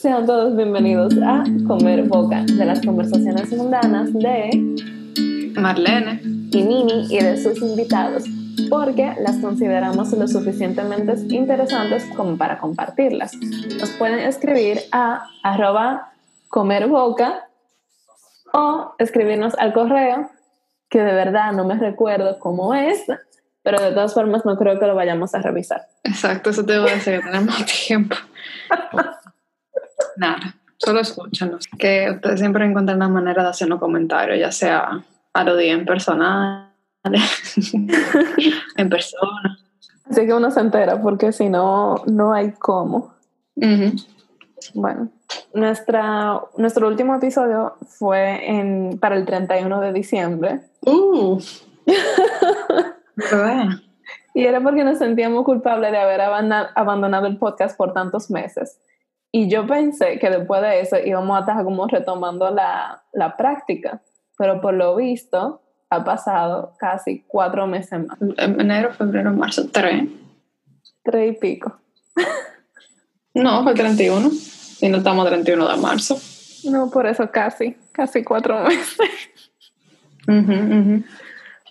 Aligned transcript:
Sean 0.00 0.26
todos 0.26 0.54
bienvenidos 0.54 1.12
a 1.24 1.42
Comer 1.66 2.04
Boca, 2.04 2.44
de 2.44 2.64
las 2.64 2.80
conversaciones 2.86 3.50
mundanas 3.50 4.12
de 4.12 4.50
Marlene 5.56 6.20
y 6.22 6.62
Nini 6.62 7.08
y 7.10 7.18
de 7.18 7.36
sus 7.36 7.60
invitados, 7.60 8.22
porque 8.70 9.16
las 9.20 9.38
consideramos 9.38 10.12
lo 10.12 10.28
suficientemente 10.28 11.14
interesantes 11.34 12.04
como 12.16 12.38
para 12.38 12.58
compartirlas. 12.58 13.32
Nos 13.80 13.90
pueden 13.90 14.20
escribir 14.20 14.82
a 14.92 15.26
arroba 15.42 16.12
comerboca 16.48 17.48
o 18.52 18.94
escribirnos 19.00 19.56
al 19.58 19.72
correo, 19.72 20.30
que 20.88 21.00
de 21.00 21.12
verdad 21.12 21.50
no 21.50 21.64
me 21.64 21.74
recuerdo 21.74 22.38
cómo 22.38 22.72
es, 22.72 23.04
pero 23.64 23.82
de 23.82 23.90
todas 23.90 24.14
formas 24.14 24.44
no 24.44 24.56
creo 24.56 24.78
que 24.78 24.86
lo 24.86 24.94
vayamos 24.94 25.34
a 25.34 25.42
revisar. 25.42 25.88
Exacto, 26.04 26.50
eso 26.50 26.64
te 26.64 26.78
voy 26.78 26.88
a 26.88 26.94
decir, 26.94 27.20
tenemos 27.20 27.66
tiempo. 27.66 28.14
Nada, 30.18 30.56
solo 30.78 31.00
escúchanos. 31.00 31.66
Que 31.78 32.10
ustedes 32.10 32.40
siempre 32.40 32.64
encuentran 32.64 32.96
una 32.96 33.08
manera 33.08 33.44
de 33.44 33.50
hacernos 33.50 33.78
comentarios, 33.78 34.38
ya 34.38 34.50
sea 34.50 35.04
a 35.32 35.44
lo 35.44 35.56
día 35.56 35.74
en 35.74 35.84
personal, 35.84 36.72
en 38.76 38.88
persona. 38.88 39.58
Así 40.10 40.26
que 40.26 40.34
uno 40.34 40.50
se 40.50 40.60
entera, 40.60 41.00
porque 41.00 41.32
si 41.32 41.48
no, 41.48 42.02
no 42.06 42.32
hay 42.32 42.52
cómo. 42.52 43.14
Bueno, 44.74 45.10
nuestra, 45.54 46.40
nuestro 46.56 46.88
último 46.88 47.14
episodio 47.14 47.76
fue 47.86 48.50
en, 48.50 48.98
para 48.98 49.16
el 49.16 49.24
31 49.24 49.80
de 49.80 49.92
diciembre. 49.92 50.60
Uh. 50.84 51.38
y 54.34 54.44
era 54.44 54.60
porque 54.60 54.82
nos 54.82 54.98
sentíamos 54.98 55.44
culpables 55.44 55.92
de 55.92 55.98
haber 55.98 56.20
abandonado 56.20 57.26
el 57.26 57.36
podcast 57.36 57.76
por 57.76 57.92
tantos 57.92 58.30
meses. 58.30 58.80
Y 59.30 59.48
yo 59.48 59.66
pensé 59.66 60.18
que 60.18 60.30
después 60.30 60.62
de 60.62 60.80
eso 60.80 60.96
íbamos 61.04 61.36
a 61.36 61.40
estar 61.40 61.62
como 61.64 61.86
retomando 61.86 62.50
la, 62.50 63.02
la 63.12 63.36
práctica, 63.36 64.00
pero 64.38 64.60
por 64.60 64.74
lo 64.74 64.96
visto 64.96 65.60
ha 65.90 66.04
pasado 66.04 66.74
casi 66.78 67.24
cuatro 67.26 67.66
meses 67.66 68.06
más. 68.06 68.18
Enero, 68.38 68.92
febrero, 68.92 69.32
marzo, 69.32 69.68
tres. 69.70 70.08
Tres 71.02 71.32
y 71.32 71.38
pico. 71.38 71.78
No, 73.34 73.62
fue 73.62 73.74
31. 73.74 74.30
Y 74.80 74.88
no 74.88 74.98
estamos 74.98 75.26
31 75.26 75.68
de 75.68 75.76
marzo. 75.76 76.18
No, 76.64 76.90
por 76.90 77.06
eso 77.06 77.30
casi, 77.30 77.76
casi 77.92 78.24
cuatro 78.24 78.64
meses. 78.64 78.98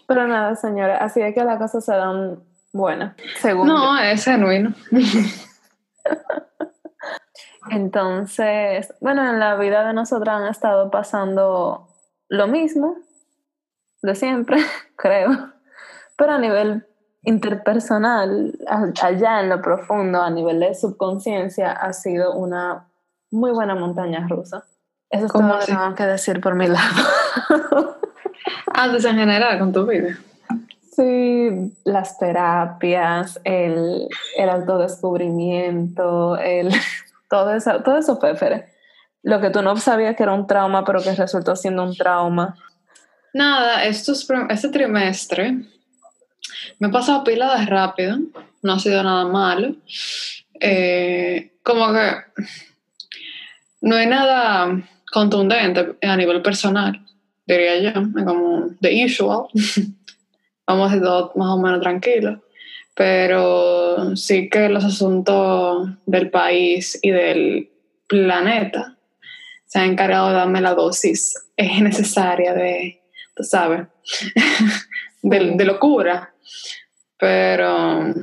Pero 0.08 0.28
nada, 0.28 0.56
señora, 0.56 0.98
así 0.98 1.22
es 1.22 1.34
que 1.36 1.44
las 1.44 1.58
cosas 1.58 1.86
se 1.86 1.94
dan 1.94 2.40
buenas. 2.72 3.16
Según 3.40 3.68
no, 3.68 4.00
es 4.00 4.24
genuino. 4.24 4.74
Entonces, 7.70 8.94
bueno, 9.02 9.28
en 9.30 9.40
la 9.40 9.56
vida 9.56 9.86
de 9.86 9.94
nosotras 9.94 10.42
han 10.42 10.48
estado 10.48 10.92
pasando 10.92 11.88
lo 12.30 12.48
mismo, 12.48 12.96
de 14.02 14.16
siempre, 14.16 14.58
creo, 14.96 15.54
pero 16.18 16.34
a 16.34 16.40
nivel 16.40 16.86
interpersonal, 17.24 18.58
allá 19.02 19.42
en 19.42 19.50
lo 19.50 19.62
profundo, 19.62 20.22
a 20.22 20.30
nivel 20.30 20.60
de 20.60 20.74
subconsciencia, 20.74 21.72
ha 21.72 21.92
sido 21.94 22.34
una 22.34 22.88
muy 23.32 23.52
buena 23.52 23.76
montaña 23.76 24.26
rusa. 24.30 24.64
Eso 25.10 25.26
es 25.26 25.32
todo 25.32 25.44
lo 25.44 25.60
que 25.60 25.66
tengo 25.66 25.96
que 25.96 26.06
decir 26.06 26.42
por 26.42 26.56
mi 26.56 26.68
lado. 26.68 27.98
Antes 28.74 29.06
en 29.06 29.18
general, 29.18 29.60
con 29.60 29.74
tu 29.74 29.86
vida. 29.86 30.18
Sí, 30.92 31.76
las 31.84 32.18
terapias, 32.18 33.40
el, 33.44 34.08
el 34.36 34.50
autodescubrimiento, 34.50 36.38
el 36.38 36.72
todo 37.30 37.54
eso, 37.54 37.82
todo 37.84 37.98
eso 37.98 38.20
fue, 38.20 38.68
Lo 39.24 39.42
que 39.42 39.50
tú 39.50 39.62
no 39.62 39.76
sabías 39.78 40.16
que 40.16 40.24
era 40.24 40.34
un 40.34 40.48
trauma, 40.48 40.84
pero 40.86 41.02
que 41.02 41.14
resultó 41.14 41.56
siendo 41.56 41.84
un 41.84 41.96
trauma. 41.96 42.56
Nada, 43.34 43.84
estos, 43.84 44.28
este 44.50 44.70
trimestre 44.70 45.58
me 46.80 46.88
he 46.88 46.92
pasado 46.92 47.24
pila 47.24 47.60
de 47.60 47.66
rápido, 47.66 48.18
no 48.62 48.74
ha 48.74 48.80
sido 48.80 49.04
nada 49.04 49.26
malo. 49.26 49.76
Eh, 50.60 51.54
como 51.64 51.92
que 51.94 52.12
no 53.82 53.96
hay 53.96 54.08
nada 54.08 54.82
contundente 55.12 55.98
a 56.02 56.16
nivel 56.16 56.42
personal, 56.42 57.06
diría 57.46 57.80
yo, 57.80 57.94
como 58.26 58.70
the 58.82 59.06
usual. 59.06 59.48
Vamos 60.68 60.92
a 60.92 61.00
todo 61.00 61.32
más 61.36 61.50
o 61.50 61.58
menos 61.58 61.80
tranquilos 61.80 62.40
pero 62.98 64.16
sí 64.16 64.50
que 64.50 64.70
los 64.70 64.84
asuntos 64.84 65.88
del 66.08 66.32
país 66.32 66.98
y 67.04 67.12
del 67.12 67.70
planeta 68.08 68.98
se 69.68 69.78
han 69.78 69.92
encargado 69.92 70.30
de 70.30 70.34
darme 70.34 70.62
la 70.62 70.74
dosis 70.74 71.36
necesaria 71.58 72.56
de, 72.56 73.04
tú 73.36 73.44
sabes, 73.44 73.88
de, 75.22 75.66
locura. 75.66 76.34
Pero 77.20 78.16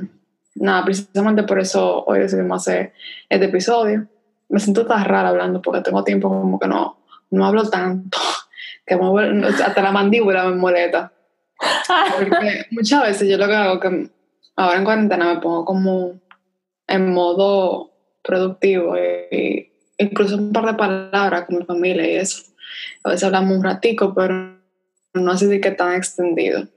nada, 0.55 0.83
precisamente 0.83 1.43
por 1.43 1.61
eso 1.61 2.03
hoy 2.05 2.19
decidimos 2.19 2.67
hacer 2.67 2.93
este 3.29 3.45
episodio. 3.45 4.07
Me 4.49 4.59
siento 4.59 4.85
tan 4.85 5.05
rara 5.05 5.29
hablando 5.29 5.61
porque 5.61 5.81
tengo 5.81 6.03
tiempo 6.03 6.27
como 6.27 6.59
que 6.59 6.67
no, 6.67 6.99
no 7.31 7.45
hablo 7.45 7.69
tanto, 7.69 8.17
que 8.85 8.95
hasta 8.95 9.81
la 9.81 9.91
mandíbula 9.93 10.43
me 10.49 10.55
molesta. 10.55 11.13
Porque 12.17 12.65
muchas 12.71 13.03
veces 13.03 13.29
yo 13.29 13.37
lo 13.37 13.47
que 13.47 13.55
hago 13.55 13.75
es 13.75 13.79
que 13.79 14.14
ahora 14.55 14.77
en 14.77 14.85
cuarentena 14.85 15.33
me 15.33 15.41
pongo 15.41 15.65
como 15.65 16.19
en 16.87 17.13
modo 17.13 17.91
productivo 18.23 18.97
y 18.97 19.71
incluso 19.97 20.35
un 20.37 20.51
par 20.51 20.65
de 20.65 20.73
palabras 20.73 21.45
con 21.45 21.57
mi 21.57 21.65
familia 21.65 22.07
y 22.07 22.15
eso. 22.15 22.43
A 23.03 23.09
veces 23.09 23.23
hablamos 23.23 23.57
un 23.57 23.63
ratico, 23.63 24.13
pero 24.13 24.57
no 25.13 25.31
así 25.31 25.45
de 25.45 25.61
que 25.61 25.71
tan 25.71 25.93
extendido. 25.95 26.67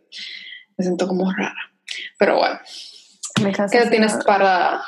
Me 0.76 0.84
siento 0.84 1.08
como 1.08 1.30
rara. 1.30 1.72
Pero 2.18 2.36
bueno. 2.36 2.58
¿Qué 3.70 3.86
tienes 3.86 4.14
para...? 4.24 4.80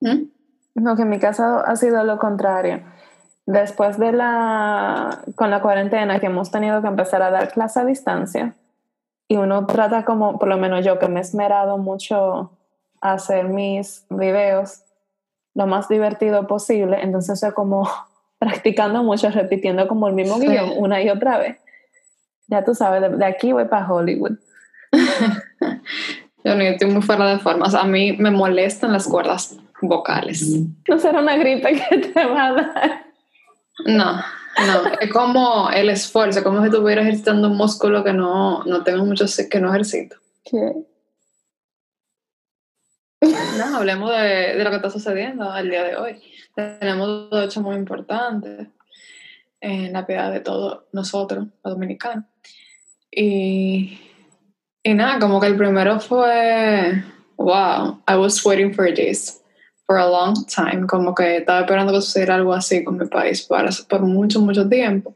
¿Mm? 0.00 0.24
No, 0.74 0.96
que 0.96 1.02
en 1.02 1.08
mi 1.08 1.18
caso 1.18 1.62
ha 1.64 1.76
sido 1.76 2.02
lo 2.04 2.18
contrario. 2.18 2.82
Después 3.46 3.98
de 3.98 4.12
la... 4.12 5.22
con 5.36 5.50
la 5.50 5.62
cuarentena 5.62 6.20
que 6.20 6.26
hemos 6.26 6.50
tenido 6.50 6.82
que 6.82 6.88
empezar 6.88 7.22
a 7.22 7.30
dar 7.30 7.50
clase 7.52 7.80
a 7.80 7.84
distancia, 7.84 8.56
y 9.32 9.36
uno 9.38 9.64
trata 9.64 10.04
como, 10.04 10.38
por 10.38 10.46
lo 10.46 10.58
menos 10.58 10.84
yo 10.84 10.98
que 10.98 11.08
me 11.08 11.18
he 11.18 11.22
esmerado 11.22 11.78
mucho 11.78 12.52
a 13.00 13.14
hacer 13.14 13.48
mis 13.48 14.04
videos 14.10 14.82
lo 15.54 15.66
más 15.66 15.88
divertido 15.88 16.46
posible, 16.46 16.98
entonces 17.00 17.36
estoy 17.36 17.54
como 17.54 17.88
practicando 18.38 19.02
mucho, 19.02 19.30
repitiendo 19.30 19.88
como 19.88 20.06
el 20.06 20.12
mismo 20.12 20.38
guion 20.38 20.72
una 20.76 21.00
y 21.00 21.08
otra 21.08 21.38
vez. 21.38 21.56
Ya 22.46 22.62
tú 22.62 22.74
sabes, 22.74 23.18
de, 23.18 23.24
aquí 23.24 23.52
voy 23.52 23.64
para 23.64 23.90
Hollywood. 23.90 24.32
yo 26.44 26.54
no, 26.54 26.60
estoy 26.60 26.90
muy 26.90 27.00
fuera 27.00 27.24
de 27.24 27.38
formas. 27.38 27.74
A 27.74 27.84
mí 27.84 28.12
me 28.18 28.30
molestan 28.30 28.92
las 28.92 29.08
cuerdas 29.08 29.56
vocales. 29.80 30.44
No 30.86 30.98
será 30.98 31.20
una 31.20 31.38
gripe 31.38 31.72
que 31.88 31.98
te 31.98 32.24
va 32.26 32.48
a 32.48 32.52
dar. 32.52 33.06
No, 33.86 34.22
no, 34.58 34.92
es 35.00 35.12
como 35.12 35.70
el 35.70 35.90
esfuerzo, 35.90 36.42
como 36.42 36.60
si 36.60 36.66
estuvieras 36.66 37.04
ejercitando 37.04 37.48
un 37.48 37.56
músculo 37.56 38.04
que 38.04 38.12
no, 38.12 38.64
no 38.64 38.82
tengo 38.84 39.04
mucho 39.04 39.24
que 39.50 39.60
no 39.60 39.70
ejercito. 39.70 40.16
¿Qué? 40.44 40.72
No, 43.20 43.76
hablemos 43.76 44.10
de, 44.10 44.56
de, 44.56 44.64
lo 44.64 44.70
que 44.70 44.76
está 44.76 44.90
sucediendo 44.90 45.50
al 45.50 45.70
día 45.70 45.84
de 45.84 45.96
hoy. 45.96 46.22
Tenemos 46.54 47.30
dos 47.30 47.44
hechos 47.44 47.62
muy 47.62 47.76
importantes 47.76 48.66
en 49.60 49.92
la 49.92 50.06
piedad 50.06 50.32
de 50.32 50.40
todos 50.40 50.84
nosotros, 50.92 51.46
los 51.62 51.74
dominicanos. 51.74 52.24
Y, 53.10 54.00
y 54.82 54.94
nada, 54.94 55.18
como 55.18 55.40
que 55.40 55.46
el 55.46 55.56
primero 55.56 56.00
fue, 56.00 57.04
wow, 57.36 58.02
I 58.08 58.16
was 58.16 58.44
waiting 58.44 58.74
for 58.74 58.92
this 58.92 59.41
for 59.92 59.98
a 59.98 60.06
long 60.06 60.34
time, 60.46 60.86
como 60.86 61.14
que 61.14 61.38
estaba 61.38 61.60
esperando 61.60 61.92
que 61.92 62.00
sucediera 62.00 62.36
algo 62.36 62.54
así 62.54 62.82
con 62.82 62.96
mi 62.96 63.06
país 63.06 63.42
para, 63.42 63.68
por 63.88 64.00
mucho, 64.00 64.40
mucho 64.40 64.66
tiempo. 64.68 65.14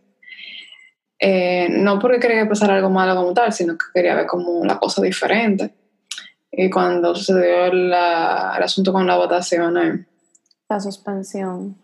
Eh, 1.18 1.68
no 1.70 1.98
porque 1.98 2.20
quería 2.20 2.46
pasar 2.46 2.70
algo 2.70 2.90
malo 2.90 3.16
como 3.16 3.32
tal, 3.32 3.52
sino 3.52 3.78
que 3.78 3.86
quería 3.94 4.14
ver 4.14 4.26
como 4.26 4.64
la 4.66 4.78
cosa 4.78 5.00
diferente. 5.00 5.74
Y 6.52 6.68
cuando 6.68 7.14
sucedió 7.14 7.72
la, 7.72 8.54
el 8.56 8.62
asunto 8.62 8.92
con 8.92 9.06
la 9.06 9.16
votación... 9.16 10.06
la 10.68 10.80
suspensión 10.80 11.76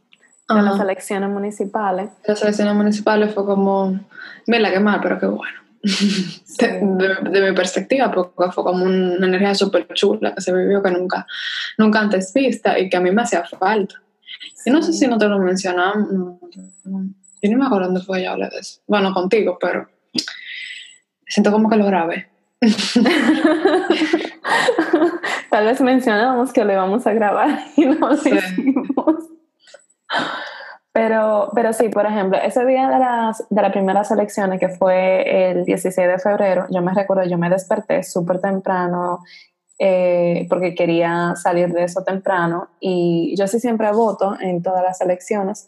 de 0.48 0.62
las 0.62 0.78
elecciones 0.78 1.30
municipales. 1.30 2.10
Las 2.26 2.42
elecciones 2.42 2.74
municipales 2.74 3.32
fue 3.32 3.46
como, 3.46 3.98
mira, 4.46 4.70
qué 4.70 4.80
mal, 4.80 5.00
pero 5.02 5.18
qué 5.18 5.26
bueno. 5.26 5.61
De, 6.58 7.42
mi 7.42 7.56
perspectiva, 7.56 8.12
porque 8.12 8.52
fue 8.52 8.62
como 8.62 8.84
una 8.84 9.26
energía 9.26 9.54
súper 9.54 9.88
chula 9.94 10.34
que 10.34 10.40
se 10.40 10.52
vivió 10.52 10.82
que 10.82 10.90
nunca, 10.90 11.26
nunca 11.76 12.00
antes 12.00 12.32
vista 12.32 12.78
y 12.78 12.88
que 12.88 12.96
a 12.96 13.00
mí 13.00 13.10
me 13.10 13.22
hacía 13.22 13.44
falta. 13.44 13.96
Y 14.64 14.70
no 14.70 14.80
sé 14.82 14.92
si 14.92 15.08
no 15.08 15.18
te 15.18 15.26
lo 15.26 15.38
mencionamos, 15.38 16.40
yo 16.84 16.92
ni 17.42 17.56
me 17.56 17.66
acuerdo 17.66 17.86
dónde 17.86 18.02
fue 18.02 18.22
ya 18.22 18.32
hablé 18.32 18.48
de 18.50 18.58
eso. 18.58 18.80
Bueno, 18.86 19.12
contigo, 19.12 19.58
pero 19.60 19.88
siento 21.26 21.50
como 21.50 21.68
que 21.68 21.76
lo 21.76 21.86
grabé. 21.86 22.30
Tal 25.50 25.66
vez 25.66 25.80
mencionamos 25.80 26.52
que 26.52 26.64
lo 26.64 26.72
íbamos 26.72 27.04
a 27.06 27.12
grabar 27.12 27.64
y 27.76 27.86
no 27.86 28.08
lo 28.08 28.14
hicimos. 28.14 29.24
Pero, 30.92 31.50
pero 31.54 31.72
sí, 31.72 31.88
por 31.88 32.04
ejemplo, 32.04 32.38
ese 32.38 32.66
día 32.66 32.88
de 32.88 32.98
las, 32.98 33.46
de 33.48 33.62
las 33.62 33.72
primeras 33.72 34.10
elecciones, 34.10 34.60
que 34.60 34.68
fue 34.68 35.50
el 35.50 35.64
16 35.64 36.06
de 36.06 36.18
febrero, 36.18 36.66
yo 36.70 36.82
me 36.82 36.92
recuerdo, 36.92 37.24
yo 37.24 37.38
me 37.38 37.48
desperté 37.48 38.02
súper 38.02 38.40
temprano 38.40 39.20
eh, 39.78 40.46
porque 40.48 40.74
quería 40.74 41.34
salir 41.34 41.72
de 41.72 41.84
eso 41.84 42.04
temprano 42.04 42.68
y 42.78 43.34
yo 43.36 43.48
sí 43.48 43.58
siempre 43.58 43.90
voto 43.90 44.36
en 44.38 44.62
todas 44.62 44.84
las 44.84 45.00
elecciones. 45.00 45.66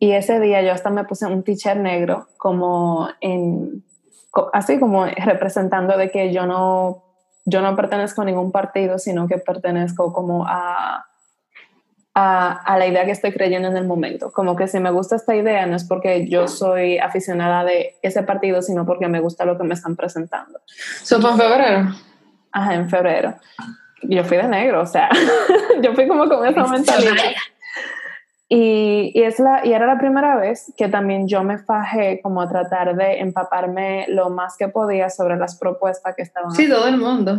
Y 0.00 0.12
ese 0.12 0.40
día 0.40 0.62
yo 0.62 0.72
hasta 0.72 0.90
me 0.90 1.04
puse 1.04 1.26
un 1.26 1.42
t-shirt 1.42 1.78
negro 1.78 2.28
como 2.36 3.08
en, 3.20 3.84
así 4.52 4.78
como 4.78 5.06
representando 5.06 5.96
de 5.96 6.10
que 6.10 6.32
yo 6.32 6.44
no, 6.46 7.04
yo 7.44 7.62
no 7.62 7.74
pertenezco 7.76 8.22
a 8.22 8.24
ningún 8.24 8.52
partido, 8.52 8.98
sino 8.98 9.26
que 9.26 9.38
pertenezco 9.38 10.12
como 10.12 10.44
a, 10.46 11.07
a, 12.18 12.50
a, 12.52 12.78
la 12.78 12.86
idea 12.86 13.04
que 13.04 13.12
estoy 13.12 13.32
creyendo 13.32 13.68
en 13.68 13.76
el 13.76 13.86
momento. 13.86 14.32
Como 14.32 14.56
que 14.56 14.66
si 14.66 14.80
me 14.80 14.90
gusta 14.90 15.16
esta 15.16 15.36
idea 15.36 15.66
no 15.66 15.76
es 15.76 15.84
porque 15.84 16.28
yo 16.28 16.48
soy 16.48 16.98
aficionada 16.98 17.64
de 17.64 17.96
ese 18.02 18.22
partido, 18.24 18.60
sino 18.60 18.84
porque 18.84 19.06
me 19.06 19.20
gusta 19.20 19.44
lo 19.44 19.56
que 19.56 19.64
me 19.64 19.74
están 19.74 19.94
presentando. 19.94 20.60
¿Eso 21.02 21.20
fue 21.20 21.30
en 21.30 21.36
febrero? 21.38 21.94
Ajá, 22.50 22.74
en 22.74 22.90
febrero. 22.90 23.36
Yo 24.02 24.24
fui 24.24 24.36
de 24.36 24.48
negro, 24.48 24.82
o 24.82 24.86
sea, 24.86 25.08
yo 25.82 25.94
fui 25.94 26.08
como 26.08 26.28
con 26.28 26.46
esa 26.46 26.66
mentalidad. 26.66 27.14
Y, 28.48 29.12
y, 29.14 29.22
es 29.22 29.38
la, 29.38 29.64
y 29.64 29.72
era 29.72 29.86
la 29.86 29.98
primera 29.98 30.36
vez 30.36 30.72
que 30.76 30.88
también 30.88 31.28
yo 31.28 31.44
me 31.44 31.58
fajé 31.58 32.20
como 32.22 32.40
a 32.40 32.48
tratar 32.48 32.96
de 32.96 33.20
empaparme 33.20 34.06
lo 34.08 34.30
más 34.30 34.56
que 34.56 34.68
podía 34.68 35.10
sobre 35.10 35.36
las 35.36 35.58
propuestas 35.58 36.16
que 36.16 36.22
estaban. 36.22 36.50
Sí, 36.52 36.68
todo 36.68 36.88
el 36.88 36.96
mundo. 36.96 37.36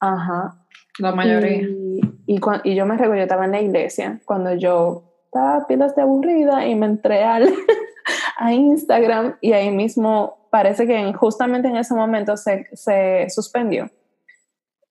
Ajá. 0.00 0.61
La 0.98 1.12
mayoría. 1.12 1.62
Y, 1.62 2.00
y, 2.26 2.40
y, 2.64 2.74
yo 2.74 2.86
me 2.86 2.96
recuerdo, 2.96 3.16
yo 3.16 3.22
estaba 3.22 3.44
en 3.44 3.52
la 3.52 3.60
iglesia 3.60 4.20
cuando 4.24 4.54
yo 4.54 5.04
estaba 5.24 5.66
pilas 5.66 5.96
de 5.96 6.02
aburrida 6.02 6.66
y 6.66 6.74
me 6.74 6.86
entré 6.86 7.24
al, 7.24 7.48
a 8.36 8.52
Instagram 8.52 9.36
y 9.40 9.52
ahí 9.52 9.70
mismo 9.70 10.48
parece 10.50 10.86
que 10.86 11.12
justamente 11.14 11.68
en 11.68 11.76
ese 11.76 11.94
momento 11.94 12.36
se, 12.36 12.68
se 12.74 13.26
suspendió. 13.30 13.90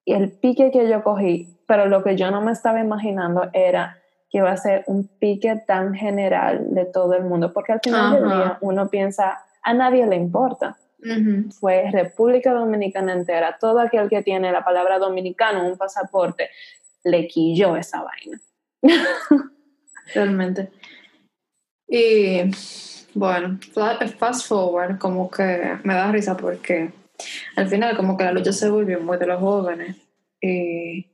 Y 0.04 0.14
el 0.14 0.32
pique 0.32 0.72
que 0.72 0.90
yo 0.90 1.04
cogí, 1.04 1.60
pero 1.68 1.86
lo 1.86 2.04
que 2.04 2.16
yo 2.16 2.32
no 2.32 2.42
me 2.42 2.52
estaba 2.52 2.80
imaginando 2.80 3.50
era 3.54 3.98
que 4.32 4.42
va 4.42 4.52
a 4.52 4.58
ser 4.58 4.84
un 4.88 5.08
pique 5.20 5.56
tan 5.68 5.94
general 5.94 6.74
de 6.74 6.86
todo 6.86 7.14
el 7.14 7.24
mundo, 7.24 7.54
porque 7.54 7.74
al 7.74 7.82
final 7.84 8.14
del 8.14 8.24
día 8.24 8.58
uno 8.62 8.88
piensa, 8.88 9.46
a 9.62 9.74
nadie 9.74 10.08
le 10.08 10.16
importa. 10.16 10.78
Fue 11.60 11.90
República 11.92 12.54
Dominicana 12.54 13.14
entera, 13.14 13.58
todo 13.60 13.80
aquel 13.80 14.10
que 14.10 14.22
tiene 14.22 14.52
la 14.52 14.64
palabra 14.64 15.00
dominicano, 15.00 15.68
un 15.68 15.78
pasaporte, 15.78 16.50
le 17.04 17.28
quilló 17.28 17.76
esa 17.76 18.04
vaina. 18.04 18.40
Realmente. 20.14 20.72
Y 21.88 22.42
bueno, 23.14 23.60
fast 24.18 24.48
forward, 24.48 25.00
como 25.00 25.30
que 25.30 25.78
me 25.84 25.94
da 25.94 26.12
risa 26.12 26.38
porque 26.38 26.94
al 27.56 27.68
final 27.68 27.96
como 27.98 28.16
que 28.18 28.24
la 28.24 28.32
lucha 28.32 28.54
se 28.54 28.70
volvió 28.70 29.00
muy 29.00 29.18
de 29.18 29.26
los 29.28 29.40
jóvenes. 29.40 29.98
Y 30.40 31.12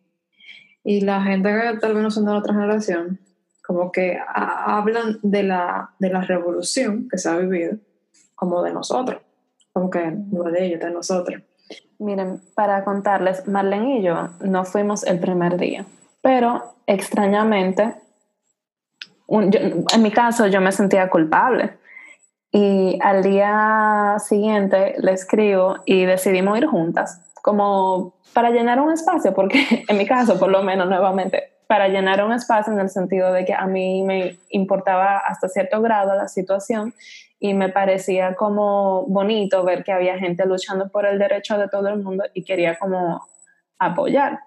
y 0.88 1.02
la 1.02 1.22
gente 1.22 1.50
que 1.50 1.80
tal 1.80 1.96
vez 1.96 2.02
no 2.02 2.10
son 2.10 2.24
de 2.24 2.32
otra 2.32 2.54
generación, 2.54 3.20
como 3.62 3.92
que 3.92 4.18
hablan 4.26 5.20
de 5.22 5.44
la, 5.44 5.94
de 6.00 6.10
la 6.10 6.22
revolución 6.22 7.10
que 7.12 7.18
se 7.18 7.28
ha 7.28 7.36
vivido 7.36 7.78
como 8.36 8.64
de 8.64 8.72
nosotros, 8.72 9.22
como 9.78 9.92
que 9.92 10.12
no 10.12 10.42
de 10.46 10.66
ellos, 10.66 10.80
de 10.80 10.90
nosotros. 10.90 11.40
Miren, 12.00 12.42
para 12.56 12.84
contarles, 12.84 13.48
Marlene 13.48 14.00
y 14.00 14.02
yo 14.02 14.30
no 14.40 14.66
fuimos 14.66 15.04
el 15.04 15.20
primer 15.20 15.58
día, 15.58 15.86
pero 16.20 16.74
extrañamente, 16.88 17.94
en 19.28 20.02
mi 20.02 20.10
caso 20.10 20.48
yo 20.48 20.62
me 20.62 20.72
sentía 20.72 21.12
culpable. 21.12 21.78
Y 22.52 22.98
al 23.04 23.22
día 23.22 24.16
siguiente 24.18 24.96
le 24.98 25.12
escribo 25.12 25.76
y 25.86 26.06
decidimos 26.06 26.58
ir 26.58 26.66
juntas 26.66 27.22
como 27.44 28.16
para 28.34 28.50
llenar 28.50 28.82
un 28.82 28.92
espacio, 28.92 29.36
porque 29.36 29.86
en 29.88 29.96
mi 29.96 30.08
caso, 30.08 30.40
por 30.40 30.50
lo 30.50 30.64
menos, 30.64 30.90
nuevamente, 30.90 31.54
para 31.68 31.88
llenar 31.88 32.26
un 32.26 32.34
espacio 32.34 32.74
en 32.74 32.80
el 32.80 32.90
sentido 32.90 33.32
de 33.32 33.46
que 33.46 33.54
a 33.54 33.68
mí 33.68 34.02
me 34.02 34.40
importaba 34.50 35.20
hasta 35.20 35.48
cierto 35.50 35.84
grado 35.84 36.16
la 36.16 36.28
situación 36.28 36.96
y 37.40 37.54
me 37.54 37.70
parecía 37.70 38.36
como 38.36 39.06
bonito 39.06 39.64
ver 39.64 39.84
que 39.84 39.92
había 39.92 40.18
gente 40.18 40.46
luchando 40.46 40.90
por 40.90 41.06
el 41.06 41.20
derecho 41.20 41.58
de 41.58 41.68
todo 41.68 41.88
el 41.90 42.02
mundo 42.02 42.24
y 42.34 42.44
quería 42.44 42.78
como 42.78 43.28
apoyar. 43.78 44.40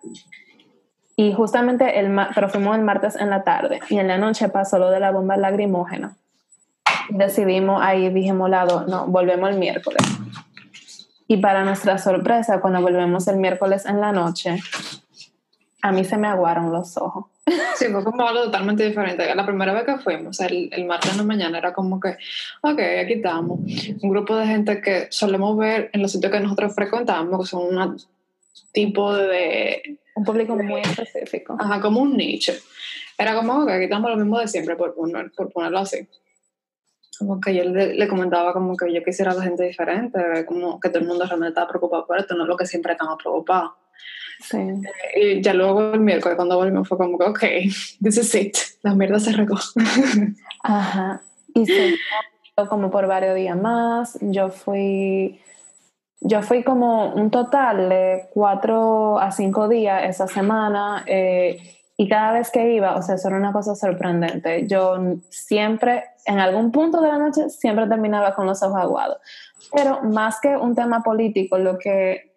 Y 1.17 1.33
justamente, 1.33 2.01
el, 2.01 2.17
pero 2.35 2.49
fuimos 2.49 2.77
el 2.77 2.83
martes 2.83 3.15
en 3.17 3.31
la 3.31 3.45
tarde 3.45 3.81
y 3.91 3.99
en 3.99 4.09
la 4.09 4.19
noche 4.19 4.49
pasó 4.49 4.79
lo 4.79 4.91
de 4.91 5.01
la 5.01 5.11
bomba 5.11 5.37
lagrimógena. 5.37 6.17
Decidimos 7.11 7.83
ahí, 7.83 8.09
dijimos, 8.09 8.49
lado, 8.49 8.87
no, 8.87 9.07
volvemos 9.07 9.51
el 9.51 9.59
miércoles. 9.59 10.03
Y 11.29 11.37
para 11.37 11.63
nuestra 11.63 11.99
sorpresa, 11.99 12.61
cuando 12.61 12.81
volvemos 12.81 13.29
el 13.29 13.37
miércoles 13.37 13.87
en 13.87 14.01
la 14.01 14.13
noche, 14.13 14.59
a 15.83 15.93
mí 15.93 16.05
se 16.05 16.17
me 16.17 16.29
aguaron 16.29 16.73
los 16.73 16.97
ojos. 16.97 17.27
Sí, 17.77 17.87
fue 17.87 18.05
como 18.05 18.29
algo 18.29 18.45
totalmente 18.45 18.85
diferente. 18.85 19.35
La 19.35 19.47
primera 19.47 19.73
vez 19.73 19.85
que 19.85 19.99
fuimos, 19.99 20.39
el, 20.41 20.69
el 20.73 20.85
martes 20.85 21.13
en 21.13 21.17
la 21.17 21.25
mañana, 21.25 21.59
era 21.59 21.73
como 21.73 21.99
que, 21.99 22.11
ok, 22.61 22.79
aquí 23.03 23.15
estamos. 23.15 23.59
Un 24.03 24.11
grupo 24.11 24.37
de 24.37 24.47
gente 24.47 24.81
que 24.81 25.09
solemos 25.11 25.57
ver 25.57 25.91
en 25.93 26.03
los 26.03 26.13
sitios 26.13 26.31
que 26.31 26.41
nosotros 26.41 26.75
frecuentamos, 26.75 27.41
que 27.41 27.47
son 27.47 27.77
un 27.77 27.97
tipo 28.73 29.15
de... 29.15 29.99
Un 30.15 30.25
público 30.25 30.55
muy 30.55 30.83
específico. 30.83 31.57
Ajá, 31.59 31.81
como 31.81 32.01
un 32.01 32.17
nicho. 32.17 32.53
Era 33.17 33.35
como, 33.35 33.67
que 33.67 33.73
aquí 33.73 33.85
estamos 33.85 34.11
lo 34.11 34.17
mismo 34.19 34.39
de 34.39 34.47
siempre, 34.47 34.77
por, 34.77 34.95
poner, 34.95 35.33
por 35.33 35.51
ponerlo 35.51 35.79
así 35.79 36.07
como 37.21 37.39
que 37.39 37.55
yo 37.55 37.65
le, 37.65 38.09
comentaba 38.09 38.55
como 38.55 38.75
que 38.79 38.91
yo 38.95 39.05
quisiera 39.05 39.35
ver 39.35 39.43
gente 39.43 39.65
diferente, 39.65 40.47
como 40.47 40.81
que 40.81 40.89
todo 40.89 41.01
el 41.01 41.07
mundo 41.07 41.27
realmente 41.27 41.51
estaba 41.51 41.69
preocupado 41.69 42.07
por 42.07 42.19
esto, 42.19 42.35
no 42.35 42.47
lo 42.47 42.57
que 42.57 42.65
siempre 42.65 42.93
estamos 42.93 43.19
preocupados. 43.23 43.73
Sí. 44.43 44.59
Y 45.17 45.43
ya 45.43 45.55
luego 45.55 45.93
el 45.93 46.01
miércoles 46.01 46.37
cuando 46.37 46.57
volvimos 46.57 46.89
fue 46.89 46.99
como 46.99 47.19
que, 47.19 47.25
ok, 47.25 47.41
this 48.03 48.19
is 48.19 48.35
it, 48.35 48.57
la 48.83 48.95
mierda 48.95 49.21
se 49.21 49.33
regó. 49.33 49.57
Ajá. 50.63 51.21
Y 51.55 51.67
se 51.67 51.95
como 52.69 52.91
por 52.91 53.07
varios 53.07 53.35
días 53.35 53.57
más, 53.57 54.19
yo 54.21 54.51
fui, 54.51 55.41
yo 56.21 56.43
fui 56.43 56.63
como 56.63 57.15
un 57.15 57.31
total 57.31 57.89
de 57.89 58.29
cuatro 58.33 59.19
a 59.19 59.31
cinco 59.31 59.69
días 59.69 60.05
esa 60.05 60.27
semana. 60.27 61.05
Eh, 61.07 61.59
y 61.97 62.09
cada 62.09 62.33
vez 62.33 62.51
que 62.51 62.73
iba, 62.73 62.97
o 62.97 63.03
sea, 63.03 63.17
eso 63.17 63.29
era 63.29 63.37
una 63.37 63.53
cosa 63.53 63.75
sorprendente. 63.75 64.67
Yo 64.67 64.97
siempre, 65.29 66.05
en 66.25 66.39
algún 66.39 66.73
punto 66.73 67.01
de 67.03 67.09
la 67.09 67.19
noche, 67.19 67.51
siempre 67.51 67.87
terminaba 67.87 68.35
con 68.35 68.47
los 68.47 68.63
ojos 68.63 68.81
aguados. 68.81 69.19
Pero 69.73 70.03
más 70.03 70.41
que 70.41 70.57
un 70.57 70.75
tema 70.75 71.03
político, 71.03 71.59
lo 71.59 71.79
que 71.79 72.33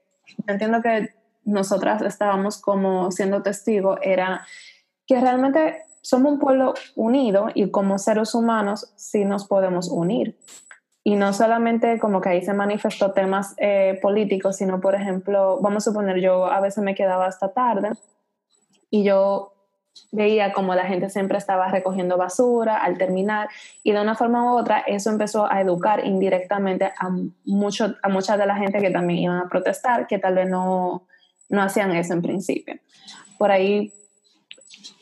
entiendo 0.47 0.81
que 0.81 1.09
nosotras 1.45 2.01
estábamos 2.01 2.59
como 2.61 3.11
siendo 3.11 3.41
testigos 3.41 3.99
era 4.01 4.45
que 5.05 5.19
realmente 5.19 5.83
somos 6.01 6.33
un 6.33 6.39
pueblo 6.39 6.73
unido 6.95 7.47
y 7.53 7.71
como 7.71 7.97
seres 7.97 8.35
humanos 8.35 8.93
sí 8.95 9.25
nos 9.25 9.47
podemos 9.47 9.89
unir. 9.89 10.37
Y 11.05 11.15
no 11.15 11.33
solamente 11.33 11.99
como 11.99 12.21
que 12.21 12.29
ahí 12.29 12.41
se 12.41 12.53
manifestó 12.53 13.11
temas 13.11 13.55
eh, 13.57 13.99
políticos, 14.01 14.57
sino 14.57 14.79
por 14.79 14.95
ejemplo, 14.95 15.59
vamos 15.61 15.85
a 15.85 15.91
suponer, 15.91 16.19
yo 16.19 16.45
a 16.45 16.61
veces 16.61 16.83
me 16.83 16.95
quedaba 16.95 17.25
hasta 17.25 17.53
tarde 17.53 17.91
y 18.89 19.03
yo 19.03 19.53
veía 20.11 20.53
como 20.53 20.75
la 20.75 20.85
gente 20.85 21.09
siempre 21.09 21.37
estaba 21.37 21.67
recogiendo 21.67 22.17
basura 22.17 22.77
al 22.77 22.97
terminar 22.97 23.49
y 23.83 23.91
de 23.91 24.01
una 24.01 24.15
forma 24.15 24.53
u 24.53 24.57
otra 24.57 24.79
eso 24.79 25.09
empezó 25.09 25.51
a 25.51 25.61
educar 25.61 26.05
indirectamente 26.05 26.85
a, 26.97 27.09
mucho, 27.45 27.95
a 28.01 28.09
mucha 28.09 28.37
de 28.37 28.45
la 28.45 28.55
gente 28.55 28.79
que 28.79 28.89
también 28.89 29.19
iban 29.19 29.37
a 29.39 29.49
protestar, 29.49 30.07
que 30.07 30.19
tal 30.19 30.35
vez 30.35 30.49
no, 30.49 31.07
no 31.49 31.61
hacían 31.61 31.95
eso 31.95 32.13
en 32.13 32.21
principio. 32.21 32.75
Por 33.37 33.51
ahí 33.51 33.91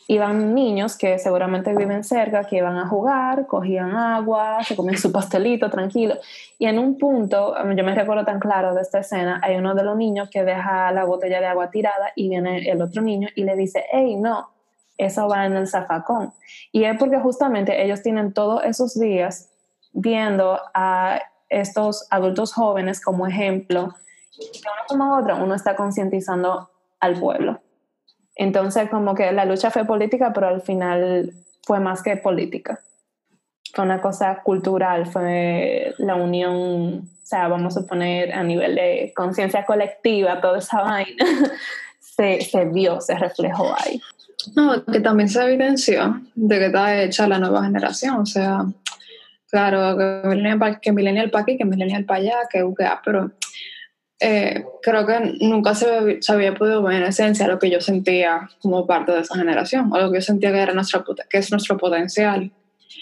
iban 0.08 0.54
niños 0.54 0.98
que 0.98 1.18
seguramente 1.20 1.74
viven 1.74 2.04
cerca, 2.04 2.44
que 2.44 2.58
iban 2.58 2.78
a 2.78 2.86
jugar, 2.86 3.48
cogían 3.48 3.96
agua, 3.96 4.62
se 4.62 4.76
comían 4.76 4.98
su 4.98 5.10
pastelito 5.10 5.70
tranquilo. 5.70 6.16
Y 6.60 6.66
en 6.66 6.80
un 6.80 6.98
punto, 6.98 7.56
yo 7.56 7.84
me 7.84 7.96
recuerdo 7.96 8.26
tan 8.26 8.42
claro 8.42 8.76
de 8.76 8.82
esta 8.82 9.00
escena, 9.00 9.40
hay 9.42 9.56
uno 9.56 9.74
de 9.74 9.84
los 9.84 9.96
niños 9.96 10.30
que 10.30 10.44
deja 10.44 10.92
la 10.92 11.06
botella 11.06 11.40
de 11.40 11.46
agua 11.46 11.72
tirada 11.72 12.12
y 12.18 12.28
viene 12.28 12.70
el 12.70 12.82
otro 12.82 13.02
niño 13.02 13.30
y 13.36 13.46
le 13.46 13.56
dice, 13.56 13.86
hey, 13.90 14.18
no, 14.18 14.50
eso 14.98 15.30
va 15.30 15.46
en 15.46 15.56
el 15.56 15.70
zafacón. 15.70 16.34
Y 16.74 16.84
es 16.84 16.98
porque 16.98 17.18
justamente 17.20 17.82
ellos 17.82 18.02
tienen 18.02 18.34
todos 18.34 18.66
esos 18.66 19.00
días 19.00 19.50
viendo 19.94 20.60
a 20.74 21.22
estos 21.50 22.08
adultos 22.10 22.54
jóvenes 22.54 23.00
como 23.00 23.28
ejemplo, 23.28 23.96
de 24.42 24.60
una 24.60 24.88
forma 24.88 25.10
u 25.10 25.22
otra 25.22 25.36
uno 25.36 25.56
está 25.56 25.76
concientizando 25.76 26.70
al 27.00 27.20
pueblo. 27.20 27.62
Entonces, 28.36 28.90
como 28.90 29.14
que 29.14 29.32
la 29.32 29.46
lucha 29.46 29.72
fue 29.72 29.86
política, 29.86 30.32
pero 30.34 30.48
al 30.48 30.62
final 30.62 31.34
fue 31.64 31.80
más 31.80 32.02
que 32.02 32.18
política. 32.18 32.80
Fue 33.74 33.86
una 33.86 34.02
cosa 34.02 34.42
cultural, 34.44 35.06
fue 35.06 35.94
la 35.98 36.16
unión, 36.16 36.52
o 36.54 37.26
sea, 37.26 37.48
vamos 37.48 37.78
a 37.78 37.86
poner 37.86 38.34
a 38.34 38.44
nivel 38.44 38.76
de 38.76 39.14
conciencia 39.16 39.66
colectiva, 39.66 40.42
toda 40.42 40.60
esa 40.60 40.82
vaina, 40.82 41.26
se, 42.00 42.42
se 42.42 42.66
vio, 42.66 43.00
se 43.00 43.16
reflejó 43.16 43.74
ahí. 43.78 44.02
No, 44.56 44.84
que 44.86 45.00
también 45.00 45.30
se 45.30 45.44
evidenció 45.44 46.20
de 46.36 46.60
que 46.60 46.66
está 46.66 47.02
hecha 47.04 47.28
la 47.28 47.40
nueva 47.40 47.64
generación, 47.64 48.20
o 48.20 48.26
sea, 48.26 48.66
claro, 49.50 49.98
que 49.98 50.28
millennial 50.28 50.60
para 50.60 50.80
que 50.80 50.92
millennial 50.92 51.30
para 51.30 51.44
aquí, 51.44 51.58
que 51.58 51.66
millennial 51.66 52.06
para 52.06 52.20
allá, 52.22 52.36
que 52.50 52.64
UKA, 52.64 53.02
pero 53.06 53.32
eh, 54.24 54.64
creo 54.84 55.08
que 55.08 55.20
nunca 55.42 55.74
se, 55.74 56.20
había 56.28 56.54
podido 56.54 56.84
ver 56.84 57.02
en 57.02 57.08
esencia 57.08 57.48
lo 57.48 57.58
que 57.58 57.72
yo 57.72 57.82
sentía 57.82 58.48
como 58.62 58.86
parte 58.86 59.12
de 59.12 59.22
esa 59.22 59.36
generación, 59.36 59.92
o 59.92 60.00
lo 60.00 60.12
que 60.12 60.20
yo 60.20 60.22
sentía 60.22 60.52
que, 60.52 60.62
era 60.62 60.74
nuestra, 60.74 61.04
que 61.28 61.40
es 61.40 61.50
nuestro 61.50 61.76
potencial. 61.78 62.52